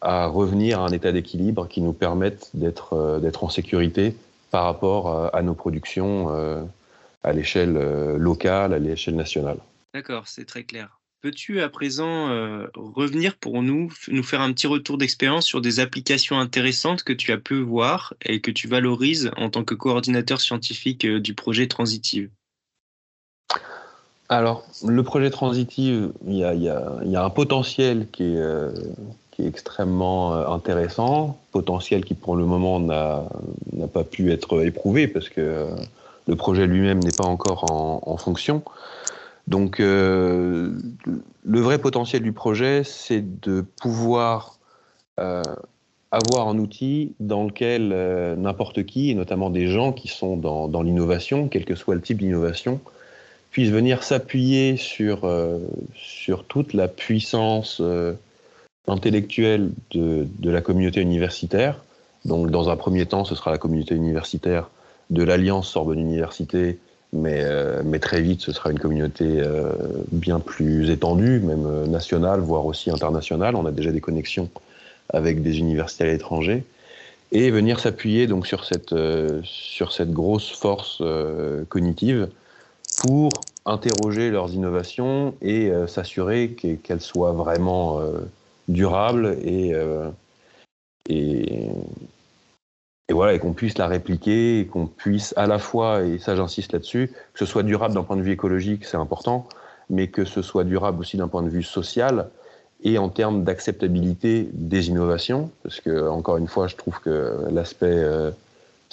à 0.01 0.27
revenir 0.27 0.79
à 0.79 0.85
un 0.85 0.91
état 0.91 1.11
d'équilibre 1.11 1.67
qui 1.67 1.81
nous 1.81 1.93
permette 1.93 2.49
d'être 2.53 2.93
euh, 2.93 3.31
en 3.41 3.49
sécurité 3.49 4.15
par 4.51 4.65
rapport 4.65 5.33
à, 5.33 5.41
nos 5.41 5.55
productions 5.55 6.27
euh, 6.29 6.63
à 7.23 7.33
l'échelle 7.33 7.73
locale, 8.17 8.73
à 8.73 8.79
l'échelle 8.79 9.15
nationale? 9.15 9.57
D'accord, 9.95 10.27
c'est 10.27 10.45
très 10.45 10.63
clair. 10.63 10.99
Peux-tu 11.21 11.61
à 11.61 11.69
présent 11.69 12.27
revenir 12.75 13.37
pour 13.37 13.63
nous, 13.63 13.91
nous 14.09 14.23
faire 14.23 14.41
un 14.41 14.51
petit 14.51 14.67
retour 14.67 14.97
d'expérience 14.97 15.45
sur 15.45 15.59
des 15.59 15.79
applications 15.79 16.37
intéressantes 16.37 17.03
que 17.03 17.13
tu 17.13 17.31
as 17.31 17.37
pu 17.37 17.61
voir 17.61 18.13
et 18.25 18.41
que 18.41 18.51
tu 18.51 18.67
valorises 18.67 19.31
en 19.37 19.49
tant 19.49 19.63
que 19.63 19.73
coordinateur 19.73 20.39
scientifique 20.39 21.07
du 21.07 21.33
projet 21.33 21.67
Transitive? 21.67 22.29
Alors, 24.29 24.63
le 24.85 25.03
projet 25.03 25.29
Transitive, 25.29 26.11
il 26.25 26.37
y 26.37 26.43
a, 26.43 27.23
un 27.23 27.29
potentiel 27.29 28.07
qui 28.11 28.23
est, 28.23 28.37
euh, 28.37 28.71
extrêmement 29.39 30.33
euh, 30.33 30.47
intéressant, 30.47 31.37
potentiel 31.51 32.05
qui 32.05 32.13
pour 32.13 32.35
le 32.35 32.45
moment 32.45 32.79
n'a 32.79 33.87
pas 33.91 34.03
pu 34.03 34.31
être 34.31 34.63
éprouvé 34.63 35.07
parce 35.07 35.27
que 35.27 35.41
euh, 35.41 35.65
le 36.27 36.35
projet 36.35 36.67
lui-même 36.67 36.99
n'est 36.99 37.11
pas 37.11 37.25
encore 37.27 37.65
en, 37.69 38.17
fonction. 38.17 38.63
Donc, 39.47 39.79
le 39.79 40.71
vrai 41.45 41.77
potentiel 41.77 42.21
du 42.23 42.31
projet, 42.31 42.83
c'est 42.85 43.41
de 43.41 43.65
pouvoir 43.81 44.57
avoir 45.17 46.47
un 46.47 46.57
outil 46.59 47.13
dans 47.19 47.43
lequel 47.43 47.89
n'importe 48.37 48.85
qui, 48.85 49.09
et 49.09 49.15
notamment 49.15 49.49
des 49.49 49.67
gens 49.67 49.91
qui 49.91 50.07
sont 50.07 50.37
dans 50.37 50.81
l'innovation, 50.81 51.49
quel 51.49 51.65
que 51.65 51.75
soit 51.75 51.95
le 51.95 52.01
type 52.01 52.19
d'innovation, 52.19 52.79
puisse 53.53 53.69
venir 53.69 54.01
s'appuyer 54.01 54.77
sur, 54.77 55.25
euh, 55.25 55.59
sur 55.93 56.43
toute 56.43 56.73
la 56.73 56.87
puissance 56.87 57.77
euh, 57.81 58.13
intellectuelle 58.87 59.69
de, 59.91 60.25
de, 60.39 60.49
la 60.49 60.61
communauté 60.61 61.01
universitaire. 61.01 61.83
Donc, 62.25 62.49
dans 62.49 62.69
un 62.69 62.75
premier 62.75 63.05
temps, 63.05 63.25
ce 63.25 63.35
sera 63.35 63.51
la 63.51 63.59
communauté 63.59 63.93
universitaire 63.93 64.71
de 65.11 65.23
l'Alliance 65.23 65.69
Sorbonne 65.69 65.99
Université, 65.99 66.79
mais, 67.13 67.41
euh, 67.43 67.83
mais 67.85 67.99
très 67.99 68.21
vite, 68.21 68.41
ce 68.41 68.51
sera 68.51 68.71
une 68.71 68.79
communauté 68.79 69.43
bien 70.11 70.39
plus 70.39 70.89
étendue, 70.89 71.39
même 71.39 71.85
nationale, 71.85 72.39
voire 72.39 72.65
aussi 72.65 72.89
internationale. 72.89 73.55
On 73.55 73.67
a 73.67 73.71
déjà 73.71 73.91
des 73.91 74.01
connexions 74.01 74.49
avec 75.09 75.43
des 75.43 75.59
universités 75.59 76.05
à 76.05 76.07
l'étranger. 76.07 76.63
Et 77.31 77.51
venir 77.51 77.79
s'appuyer 77.79 78.25
donc 78.25 78.47
sur 78.47 78.65
cette, 78.65 78.95
sur 79.43 79.91
cette 79.91 80.11
grosse 80.11 80.49
force 80.49 81.03
cognitive 81.69 82.29
pour 83.03 83.29
interroger 83.65 84.31
leurs 84.31 84.53
innovations 84.53 85.35
et 85.41 85.69
euh, 85.69 85.87
s'assurer 85.87 86.55
qu'elles 86.83 87.01
soient 87.01 87.33
vraiment 87.33 87.99
euh, 87.99 88.19
durables 88.69 89.37
et, 89.43 89.73
euh, 89.73 90.09
et, 91.09 91.67
et, 93.09 93.13
voilà, 93.13 93.33
et 93.33 93.39
qu'on 93.39 93.51
puisse 93.51 93.77
la 93.77 93.87
répliquer, 93.87 94.67
qu'on 94.71 94.87
puisse 94.87 95.33
à 95.35 95.47
la 95.47 95.59
fois, 95.59 96.03
et 96.03 96.17
ça 96.17 96.35
j'insiste 96.37 96.71
là-dessus, 96.71 97.11
que 97.33 97.39
ce 97.39 97.45
soit 97.45 97.63
durable 97.63 97.93
d'un 97.93 98.03
point 98.03 98.15
de 98.15 98.21
vue 98.21 98.31
écologique, 98.31 98.85
c'est 98.85 98.97
important, 98.97 99.47
mais 99.89 100.07
que 100.07 100.23
ce 100.23 100.41
soit 100.41 100.63
durable 100.63 101.01
aussi 101.01 101.17
d'un 101.17 101.27
point 101.27 101.43
de 101.43 101.49
vue 101.49 101.63
social 101.63 102.29
et 102.85 102.97
en 102.97 103.09
termes 103.09 103.43
d'acceptabilité 103.43 104.49
des 104.53 104.87
innovations, 104.87 105.51
parce 105.63 105.81
que 105.81 106.07
encore 106.07 106.37
une 106.37 106.47
fois, 106.47 106.67
je 106.67 106.75
trouve 106.77 106.99
que 107.01 107.47
l'aspect 107.49 108.01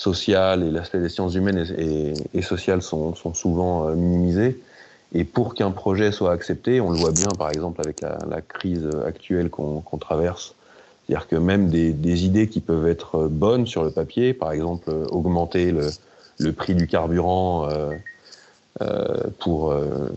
social 0.00 0.62
et 0.62 0.70
l'aspect 0.70 0.98
des 0.98 1.08
sciences 1.08 1.34
humaines 1.34 1.66
et, 1.76 2.42
sociales 2.42 2.82
sont, 2.82 3.14
sont, 3.14 3.34
souvent 3.34 3.88
euh, 3.88 3.94
minimisés. 3.94 4.60
Et 5.12 5.24
pour 5.24 5.54
qu'un 5.54 5.72
projet 5.72 6.12
soit 6.12 6.32
accepté, 6.32 6.80
on 6.80 6.90
le 6.90 6.96
voit 6.96 7.10
bien 7.10 7.28
par 7.36 7.50
exemple 7.50 7.80
avec 7.80 8.00
la, 8.00 8.40
crise 8.40 8.88
actuelle 9.04 9.50
qu'on 9.50 9.98
traverse, 9.98 10.54
c'est-à-dire 11.06 11.26
que 11.26 11.36
même 11.36 11.68
des, 11.68 11.92
des, 11.92 12.24
idées 12.24 12.48
qui 12.48 12.60
peuvent 12.60 12.86
être 12.86 13.26
bonnes 13.26 13.66
sur 13.66 13.82
le 13.82 13.90
papier, 13.90 14.32
par 14.32 14.52
exemple 14.52 14.88
euh, 14.88 15.04
augmenter 15.10 15.72
le, 15.72 15.90
le 16.38 16.52
prix 16.52 16.74
du 16.74 16.86
carburant 16.86 17.68
euh, 17.68 17.90
euh, 18.82 19.24
pour, 19.40 19.72
euh, 19.72 20.08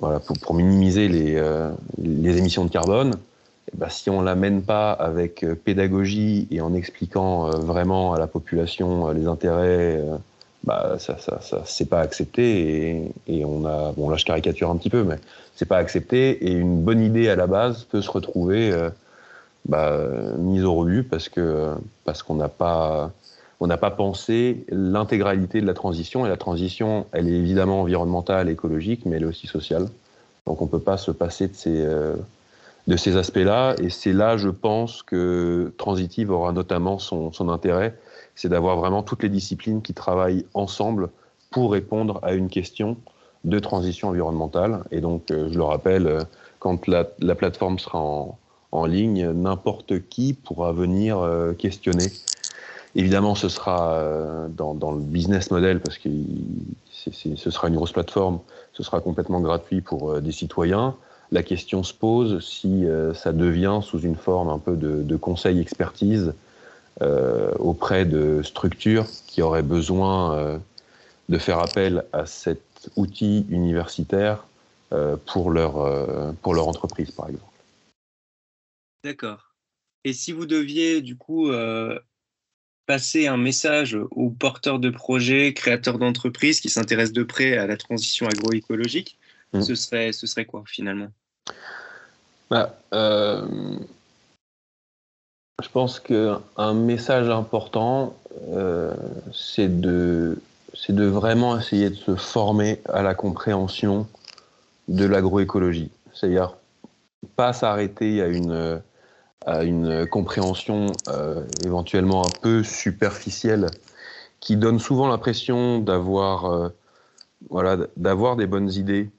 voilà, 0.00 0.18
pour, 0.18 0.54
minimiser 0.54 1.08
les, 1.08 1.36
euh, 1.36 1.70
les 1.98 2.36
émissions 2.38 2.64
de 2.64 2.70
carbone, 2.70 3.14
eh 3.72 3.76
ben, 3.76 3.88
si 3.88 4.08
on 4.08 4.22
l'amène 4.22 4.62
pas 4.62 4.92
avec 4.92 5.42
euh, 5.44 5.54
pédagogie 5.54 6.48
et 6.50 6.60
en 6.60 6.74
expliquant 6.74 7.48
euh, 7.48 7.50
vraiment 7.58 8.14
à 8.14 8.18
la 8.18 8.26
population 8.26 9.08
euh, 9.08 9.12
les 9.12 9.26
intérêts, 9.26 10.02
bah, 10.64 10.96
ça, 10.98 11.18
ça, 11.18 11.40
ça 11.40 11.62
c'est 11.66 11.88
pas 11.88 12.00
accepté 12.00 13.12
et, 13.26 13.44
on 13.44 13.64
a, 13.66 13.92
bon 13.92 14.08
là 14.08 14.16
je 14.16 14.24
caricature 14.24 14.70
un 14.70 14.76
petit 14.76 14.90
peu, 14.90 15.04
mais 15.04 15.16
c'est 15.54 15.66
pas 15.66 15.76
accepté 15.76 16.46
et 16.46 16.52
une 16.52 16.82
bonne 16.82 17.00
idée 17.02 17.28
à 17.28 17.36
la 17.36 17.46
base 17.46 17.84
peut 17.84 18.02
se 18.02 18.10
retrouver 18.10 18.72
bah, 19.66 19.98
mise 20.38 20.64
au 20.64 20.74
rebut 20.74 21.04
parce 21.04 21.28
que 21.28 21.74
parce 22.04 22.22
qu'on 22.22 22.34
n'a 22.34 22.48
pas 22.48 23.12
pas 23.80 23.90
pensé 23.90 24.64
l'intégralité 24.68 25.60
de 25.60 25.66
la 25.66 25.74
transition 25.74 26.26
et 26.26 26.28
la 26.28 26.36
transition, 26.36 27.06
elle 27.12 27.28
est 27.28 27.32
évidemment 27.32 27.82
environnementale, 27.82 28.48
écologique, 28.48 29.02
mais 29.04 29.16
elle 29.16 29.22
est 29.22 29.26
aussi 29.26 29.46
sociale. 29.46 29.88
Donc 30.46 30.62
on 30.62 30.66
peut 30.66 30.80
pas 30.80 30.96
se 30.96 31.10
passer 31.10 31.48
de 31.48 31.54
ces 31.54 31.86
de 32.88 32.96
ces 32.96 33.16
aspects-là. 33.16 33.76
Et 33.80 33.90
c'est 33.90 34.14
là, 34.14 34.36
je 34.36 34.48
pense, 34.48 35.02
que 35.02 35.72
Transitive 35.76 36.30
aura 36.30 36.52
notamment 36.52 36.98
son, 36.98 37.48
intérêt, 37.50 37.96
c'est 38.34 38.48
d'avoir 38.48 38.76
vraiment 38.76 39.02
toutes 39.02 39.22
les 39.22 39.28
disciplines 39.28 39.82
qui 39.82 39.94
travaillent 39.94 40.46
ensemble 40.54 41.10
pour 41.50 41.72
répondre 41.72 42.18
à 42.22 42.32
une 42.32 42.48
question 42.48 42.96
de 43.44 43.58
transition 43.58 44.08
environnementale. 44.08 44.84
Et 44.90 45.00
donc, 45.00 45.30
euh, 45.30 45.48
je 45.52 45.56
le 45.56 45.64
rappelle, 45.64 46.06
euh, 46.06 46.20
quand 46.58 46.88
la, 46.88 47.04
plateforme 47.34 47.78
sera 47.78 48.00
en, 48.72 48.86
ligne, 48.86 49.30
n'importe 49.30 50.08
qui 50.08 50.32
pourra 50.32 50.72
venir 50.72 51.18
euh, 51.18 51.52
questionner 51.52 52.06
Évidemment, 52.94 53.34
ce 53.34 53.50
sera 53.50 54.48
dans, 54.48 54.74
dans, 54.74 54.92
le 54.92 55.00
business 55.00 55.50
model 55.50 55.80
parce 55.80 55.98
que 55.98 56.08
ce 56.90 57.50
sera 57.50 57.68
une 57.68 57.76
grosse 57.76 57.92
plateforme, 57.92 58.40
ce 58.72 58.82
sera 58.82 59.00
complètement 59.00 59.40
gratuit 59.40 59.82
pour 59.82 60.20
des 60.20 60.32
citoyens. 60.32 60.96
La 61.30 61.42
question 61.42 61.82
se 61.82 61.92
pose 61.92 62.44
si 62.44 62.86
ça 63.14 63.32
devient 63.32 63.80
sous 63.82 64.00
une 64.00 64.16
forme 64.16 64.48
un 64.48 64.58
peu 64.58 64.76
de, 64.76 65.16
conseil 65.16 65.60
expertise 65.60 66.32
euh, 67.00 67.52
auprès 67.60 68.04
de 68.04 68.42
structures 68.42 69.06
qui 69.28 69.40
auraient 69.40 69.62
besoin 69.62 70.36
euh, 70.36 70.58
de 71.28 71.38
faire 71.38 71.60
appel 71.60 72.04
à 72.12 72.26
cet 72.26 72.90
outil 72.96 73.46
universitaire 73.50 74.44
euh, 74.92 75.16
pour, 75.26 75.52
leur, 75.52 76.34
pour 76.42 76.54
leur 76.54 76.66
entreprise, 76.66 77.12
par 77.12 77.28
exemple. 77.28 77.44
D'accord. 79.04 79.54
Et 80.02 80.12
si 80.12 80.32
vous 80.32 80.44
deviez, 80.44 81.00
du 81.00 81.16
coup, 81.16 81.52
passer 82.86 83.28
un 83.28 83.36
message 83.36 83.96
aux 84.10 84.30
porteurs 84.30 84.80
de 84.80 84.90
projets, 84.90 85.54
créateurs 85.54 85.98
d'entreprises 85.98 86.60
qui 86.60 86.68
s'intéressent 86.68 87.12
de 87.12 87.22
près 87.22 87.56
à 87.56 87.68
la 87.68 87.76
transition 87.76 88.26
agroécologique, 88.26 89.18
mmh. 89.52 89.62
ce, 89.62 89.74
serait, 89.74 90.12
ce 90.12 90.26
serait 90.26 90.44
quoi 90.44 90.62
finalement? 90.66 91.08
Bah, 92.50 92.78
je 95.62 95.68
pense 95.72 95.98
qu'un 96.00 96.74
message 96.74 97.28
important, 97.28 98.16
euh, 98.50 98.94
c'est 99.34 99.80
de, 99.80 100.38
de 100.88 101.04
vraiment 101.04 101.58
essayer 101.58 101.90
de 101.90 101.96
se 101.96 102.14
former 102.14 102.80
à 102.88 103.02
la 103.02 103.14
compréhension 103.14 104.06
de 104.86 105.04
l'agroécologie. 105.04 105.90
C'est-à-dire 106.14 106.56
pas 107.36 107.52
s'arrêter 107.52 108.22
à 108.22 108.28
une, 108.28 108.80
à 109.44 109.64
une 109.64 110.06
compréhension 110.06 110.86
euh, 111.08 111.44
éventuellement 111.64 112.24
un 112.24 112.30
peu 112.40 112.62
superficielle 112.62 113.66
qui 114.40 114.56
donne 114.56 114.78
souvent 114.78 115.08
l'impression 115.08 115.80
d'avoir 115.80 116.44
euh, 116.44 116.68
voilà, 117.50 117.78
d'avoir 117.96 118.36
des 118.36 118.46
bonnes 118.46 118.70
idées 118.70 119.10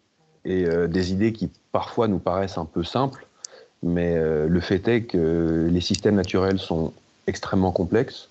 et 0.45 0.65
des 0.87 1.11
idées 1.11 1.33
qui 1.33 1.49
parfois 1.71 2.07
nous 2.07 2.19
paraissent 2.19 2.57
un 2.57 2.65
peu 2.65 2.83
simples 2.83 3.27
mais 3.83 4.15
euh, 4.15 4.47
le 4.47 4.59
fait 4.59 4.87
est 4.87 5.03
que 5.03 5.67
les 5.71 5.81
systèmes 5.81 6.15
naturels 6.15 6.59
sont 6.59 6.93
extrêmement 7.27 7.71
complexes 7.71 8.29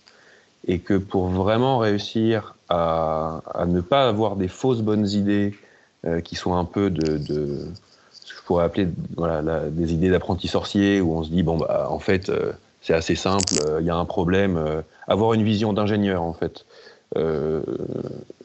et 0.67 0.79
que 0.79 0.95
pour 0.95 1.29
vraiment 1.29 1.79
réussir 1.79 2.55
à, 2.69 3.41
ne 3.67 3.81
pas 3.81 4.09
avoir 4.09 4.37
des 4.37 4.49
fausses 4.49 4.83
bonnes 4.83 5.07
idées 5.07 5.55
euh, 6.07 6.21
qui 6.21 6.35
sont 6.35 6.55
un 6.55 6.65
peu 6.65 6.91
de, 6.91 7.19
ce 8.13 8.33
que 8.33 8.39
je 8.39 8.43
pourrais 8.45 8.65
appeler 8.65 8.89
des 9.71 9.95
idées 9.95 10.11
d'apprenti 10.11 10.49
sorcier 10.49 11.01
où 11.01 11.17
on 11.17 11.23
se 11.23 11.31
dit 11.31 11.43
bon 11.43 11.57
bah 11.57 11.87
en 11.91 11.99
fait 11.99 12.29
euh, 12.29 12.53
c'est 12.83 12.95
assez 12.95 13.15
simple, 13.15 13.55
il 13.81 13.87
y 13.87 13.91
a 13.91 13.97
un 13.97 14.05
problème, 14.05 14.83
avoir 15.09 15.35
une 15.35 15.43
vision 15.43 15.73
d'ingénieur 15.73 16.23
en 16.23 16.33
fait. 16.33 16.65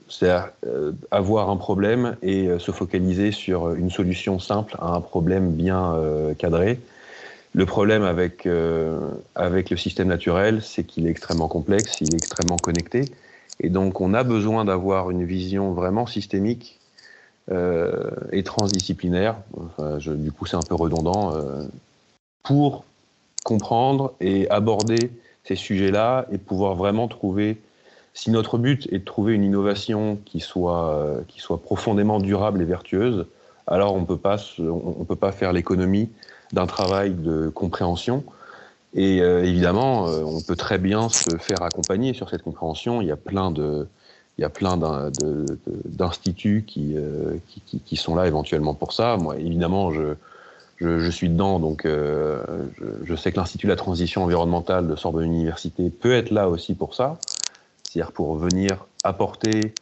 C'est 0.09 0.31
avoir 1.11 1.49
un 1.49 1.57
problème 1.57 2.15
et 2.21 2.47
se 2.59 2.71
focaliser 2.71 3.31
sur 3.31 3.73
une 3.73 3.89
solution 3.89 4.39
simple 4.39 4.75
à 4.79 4.93
un 4.93 5.01
problème 5.01 5.51
bien 5.51 5.95
cadré 6.37 6.79
le 7.55 7.65
problème 7.65 8.03
avec, 8.03 8.45
euh, 8.45 9.11
avec 9.35 9.69
le 9.69 9.77
système 9.77 10.07
naturel, 10.07 10.61
c'est 10.63 10.83
qu'il 10.83 11.05
est 11.05 11.11
extrêmement 11.11 11.47
complexe, 11.47 12.01
il 12.01 12.13
est 12.13 12.17
extrêmement 12.17 12.57
connecté. 12.57 13.11
Et 13.59 13.69
donc, 13.69 14.01
on 14.01 14.15
a 14.15 14.23
besoin 14.23 14.65
d'avoir 14.65 15.11
une 15.11 15.23
vision 15.23 15.71
vraiment 15.71 16.07
systémique 16.07 16.79
euh, 17.51 18.09
et 18.31 18.41
transdisciplinaire. 18.41 19.35
Enfin, 19.55 19.99
je, 19.99 20.11
du 20.11 20.31
coup, 20.31 20.47
c'est 20.47 20.57
un 20.57 20.63
peu 20.67 20.73
redondant. 20.73 21.35
Euh, 21.35 21.63
pour 22.41 22.85
comprendre 23.43 24.13
et 24.19 24.49
aborder 24.49 25.11
ces 25.43 25.55
sujets-là 25.55 26.25
et 26.31 26.37
pouvoir 26.37 26.75
vraiment 26.75 27.07
trouver. 27.07 27.57
Si 28.13 28.29
notre 28.29 28.59
but 28.59 28.87
est 28.91 28.99
de 28.99 29.03
trouver 29.03 29.33
une 29.33 29.43
innovation 29.43 30.19
qui 30.23 30.39
soit, 30.39 30.95
euh, 30.95 31.21
qui 31.27 31.39
soit 31.39 31.61
profondément 31.61 32.19
durable 32.19 32.61
et 32.61 32.65
vertueuse, 32.65 33.25
alors 33.65 33.95
on 33.95 34.01
ne 34.01 34.05
peut 34.05 34.17
pas 35.15 35.31
faire 35.31 35.51
l'économie 35.51 36.09
d'un 36.51 36.67
travail 36.67 37.15
de 37.15 37.49
compréhension. 37.49 38.23
Et 38.93 39.21
euh, 39.21 39.43
évidemment, 39.43 40.07
euh, 40.07 40.21
on 40.23 40.41
peut 40.41 40.55
très 40.55 40.77
bien 40.77 41.09
se 41.09 41.37
faire 41.37 41.63
accompagner 41.63 42.13
sur 42.13 42.29
cette 42.29 42.43
compréhension. 42.43 43.01
Il 43.01 43.07
y 43.07 43.11
a 43.11 43.17
plein 43.17 43.51
d'instituts 45.87 46.65
qui, 46.67 46.95
qui, 47.85 47.95
sont 47.95 48.15
là 48.15 48.27
éventuellement 48.27 48.75
pour 48.75 48.93
ça. 48.93 49.17
Moi, 49.17 49.37
évidemment, 49.37 49.91
je, 49.91 50.13
je, 50.77 50.99
je 50.99 51.09
suis 51.09 51.29
dedans, 51.29 51.59
donc 51.59 51.81
je, 51.85 52.37
je, 53.05 53.15
sais 53.15 53.31
que 53.31 53.37
l'Institut 53.37 53.65
de 53.65 53.71
la 53.71 53.75
transition 53.75 54.23
environnementale 54.23 54.87
de 54.87 54.95
Sorbonne 54.95 55.25
Université 55.25 55.89
peut 55.89 56.13
être 56.13 56.29
là 56.29 56.47
aussi 56.47 56.75
pour 56.75 56.93
ça, 56.93 57.17
c'est-à-dire 57.93 58.11
pour 58.11 58.35
venir 58.37 58.87
apporter 59.03 59.73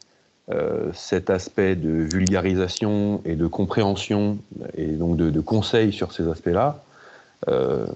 euh, 0.52 0.92
cet 0.94 1.30
aspect 1.30 1.78
de 1.78 1.90
vulgarisation 2.12 3.22
et 3.24 3.36
de 3.36 3.48
compréhension 3.48 4.38
et 4.76 4.88
donc 4.88 5.16
de, 5.16 5.30
de 5.30 5.40
conseils 5.40 5.94
sur 5.94 6.12
ces 6.12 6.28
aspects-là, 6.28 6.84
euh, 7.48 7.88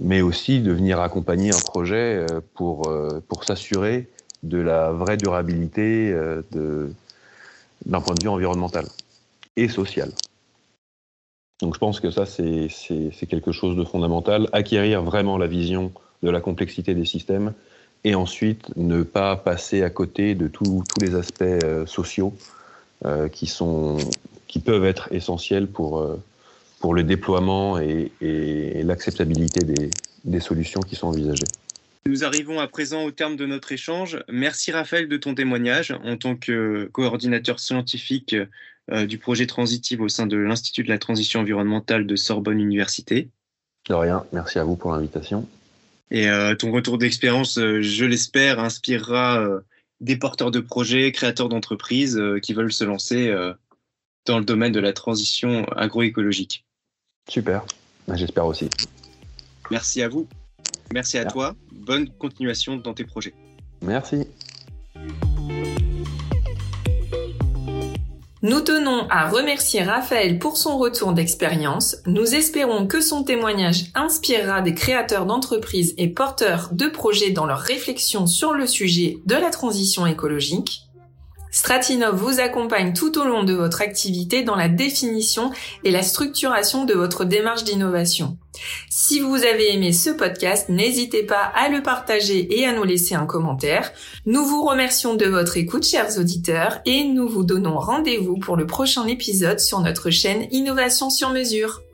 mais 0.00 0.20
aussi 0.20 0.60
de 0.60 0.72
venir 0.72 1.00
accompagner 1.00 1.54
un 1.54 1.60
projet 1.60 2.26
euh, 2.30 2.40
pour, 2.52 2.92
pour 3.28 3.44
s'assurer 3.44 4.08
de 4.42 4.58
la 4.58 4.92
vraie 4.92 5.16
durabilité 5.16 6.14
d'un 6.52 8.00
point 8.00 8.14
de 8.14 8.22
vue 8.22 8.28
environnemental 8.28 8.84
et 9.56 9.68
social. 9.68 10.10
Donc 11.62 11.72
je 11.72 11.78
pense 11.78 12.00
que 12.00 12.10
ça, 12.10 12.26
c'est 12.26 12.68
quelque 13.26 13.52
chose 13.52 13.74
de 13.74 13.84
fondamental, 13.84 14.50
acquérir 14.52 15.02
vraiment 15.02 15.38
la 15.38 15.46
vision 15.46 15.92
de 16.22 16.28
la 16.28 16.40
complexité 16.40 16.94
des 16.94 17.06
systèmes 17.06 17.54
et 18.04 18.14
ensuite 18.14 18.74
ne 18.76 19.02
pas 19.02 19.36
passer 19.36 19.82
à 19.82 19.90
côté 19.90 20.34
de 20.34 20.48
tous 20.48 20.84
les 21.00 21.14
aspects 21.14 21.42
euh, 21.42 21.86
sociaux 21.86 22.34
euh, 23.04 23.28
qui, 23.28 23.46
sont, 23.46 23.96
qui 24.46 24.60
peuvent 24.60 24.84
être 24.84 25.12
essentiels 25.12 25.66
pour, 25.66 25.98
euh, 25.98 26.16
pour 26.80 26.94
le 26.94 27.02
déploiement 27.02 27.78
et, 27.78 28.12
et 28.20 28.82
l'acceptabilité 28.82 29.64
des, 29.64 29.90
des 30.24 30.40
solutions 30.40 30.80
qui 30.80 30.96
sont 30.96 31.08
envisagées. 31.08 31.44
Nous 32.06 32.22
arrivons 32.22 32.60
à 32.60 32.68
présent 32.68 33.02
au 33.02 33.10
terme 33.10 33.34
de 33.34 33.46
notre 33.46 33.72
échange. 33.72 34.22
Merci 34.28 34.70
Raphaël 34.70 35.08
de 35.08 35.16
ton 35.16 35.34
témoignage 35.34 35.92
en 36.04 36.16
tant 36.16 36.36
que 36.36 36.88
coordinateur 36.92 37.58
scientifique 37.58 38.36
du 39.08 39.18
projet 39.18 39.48
Transitive 39.48 40.00
au 40.00 40.08
sein 40.08 40.28
de 40.28 40.36
l'Institut 40.36 40.84
de 40.84 40.88
la 40.88 40.98
transition 40.98 41.40
environnementale 41.40 42.06
de 42.06 42.14
Sorbonne 42.14 42.60
Université. 42.60 43.28
De 43.88 43.94
rien, 43.94 44.24
merci 44.32 44.60
à 44.60 44.64
vous 44.64 44.76
pour 44.76 44.92
l'invitation. 44.92 45.48
Et 46.10 46.28
euh, 46.28 46.54
ton 46.54 46.70
retour 46.70 46.98
d'expérience, 46.98 47.58
euh, 47.58 47.82
je 47.82 48.04
l'espère, 48.04 48.60
inspirera 48.60 49.40
euh, 49.40 49.60
des 50.00 50.16
porteurs 50.16 50.50
de 50.50 50.60
projets, 50.60 51.10
créateurs 51.12 51.48
d'entreprises 51.48 52.20
qui 52.42 52.52
veulent 52.52 52.72
se 52.72 52.84
lancer 52.84 53.34
dans 54.26 54.38
le 54.38 54.44
domaine 54.44 54.72
de 54.72 54.78
la 54.80 54.92
transition 54.92 55.64
agroécologique. 55.74 56.66
Super, 57.30 57.64
bah, 58.06 58.14
j'espère 58.14 58.44
aussi. 58.44 58.68
Merci 59.70 60.02
à 60.02 60.08
vous. 60.08 60.28
Merci 60.92 61.16
à 61.16 61.24
toi. 61.24 61.56
Bonne 61.72 62.10
continuation 62.10 62.76
dans 62.76 62.92
tes 62.92 63.04
projets. 63.04 63.32
Merci. 63.80 64.26
Nous 68.42 68.60
tenons 68.60 69.08
à 69.08 69.30
remercier 69.30 69.82
Raphaël 69.82 70.38
pour 70.38 70.58
son 70.58 70.76
retour 70.76 71.14
d'expérience. 71.14 71.96
Nous 72.04 72.34
espérons 72.34 72.86
que 72.86 73.00
son 73.00 73.24
témoignage 73.24 73.86
inspirera 73.94 74.60
des 74.60 74.74
créateurs 74.74 75.24
d'entreprises 75.24 75.94
et 75.96 76.08
porteurs 76.08 76.68
de 76.72 76.86
projets 76.86 77.30
dans 77.30 77.46
leur 77.46 77.60
réflexion 77.60 78.26
sur 78.26 78.52
le 78.52 78.66
sujet 78.66 79.20
de 79.24 79.36
la 79.36 79.48
transition 79.48 80.06
écologique. 80.06 80.82
Stratinov 81.56 82.16
vous 82.16 82.38
accompagne 82.38 82.92
tout 82.92 83.18
au 83.18 83.24
long 83.24 83.42
de 83.42 83.54
votre 83.54 83.80
activité 83.80 84.42
dans 84.42 84.56
la 84.56 84.68
définition 84.68 85.52
et 85.84 85.90
la 85.90 86.02
structuration 86.02 86.84
de 86.84 86.92
votre 86.92 87.24
démarche 87.24 87.64
d'innovation. 87.64 88.36
Si 88.90 89.20
vous 89.20 89.36
avez 89.36 89.72
aimé 89.72 89.94
ce 89.94 90.10
podcast, 90.10 90.68
n'hésitez 90.68 91.22
pas 91.22 91.50
à 91.54 91.70
le 91.70 91.82
partager 91.82 92.60
et 92.60 92.66
à 92.66 92.74
nous 92.74 92.84
laisser 92.84 93.14
un 93.14 93.24
commentaire. 93.24 93.90
Nous 94.26 94.44
vous 94.44 94.66
remercions 94.66 95.14
de 95.14 95.24
votre 95.24 95.56
écoute, 95.56 95.86
chers 95.86 96.18
auditeurs, 96.18 96.80
et 96.84 97.04
nous 97.04 97.26
vous 97.26 97.42
donnons 97.42 97.78
rendez-vous 97.78 98.36
pour 98.36 98.58
le 98.58 98.66
prochain 98.66 99.06
épisode 99.06 99.58
sur 99.58 99.80
notre 99.80 100.10
chaîne 100.10 100.46
Innovation 100.50 101.08
sur 101.08 101.30
mesure. 101.30 101.85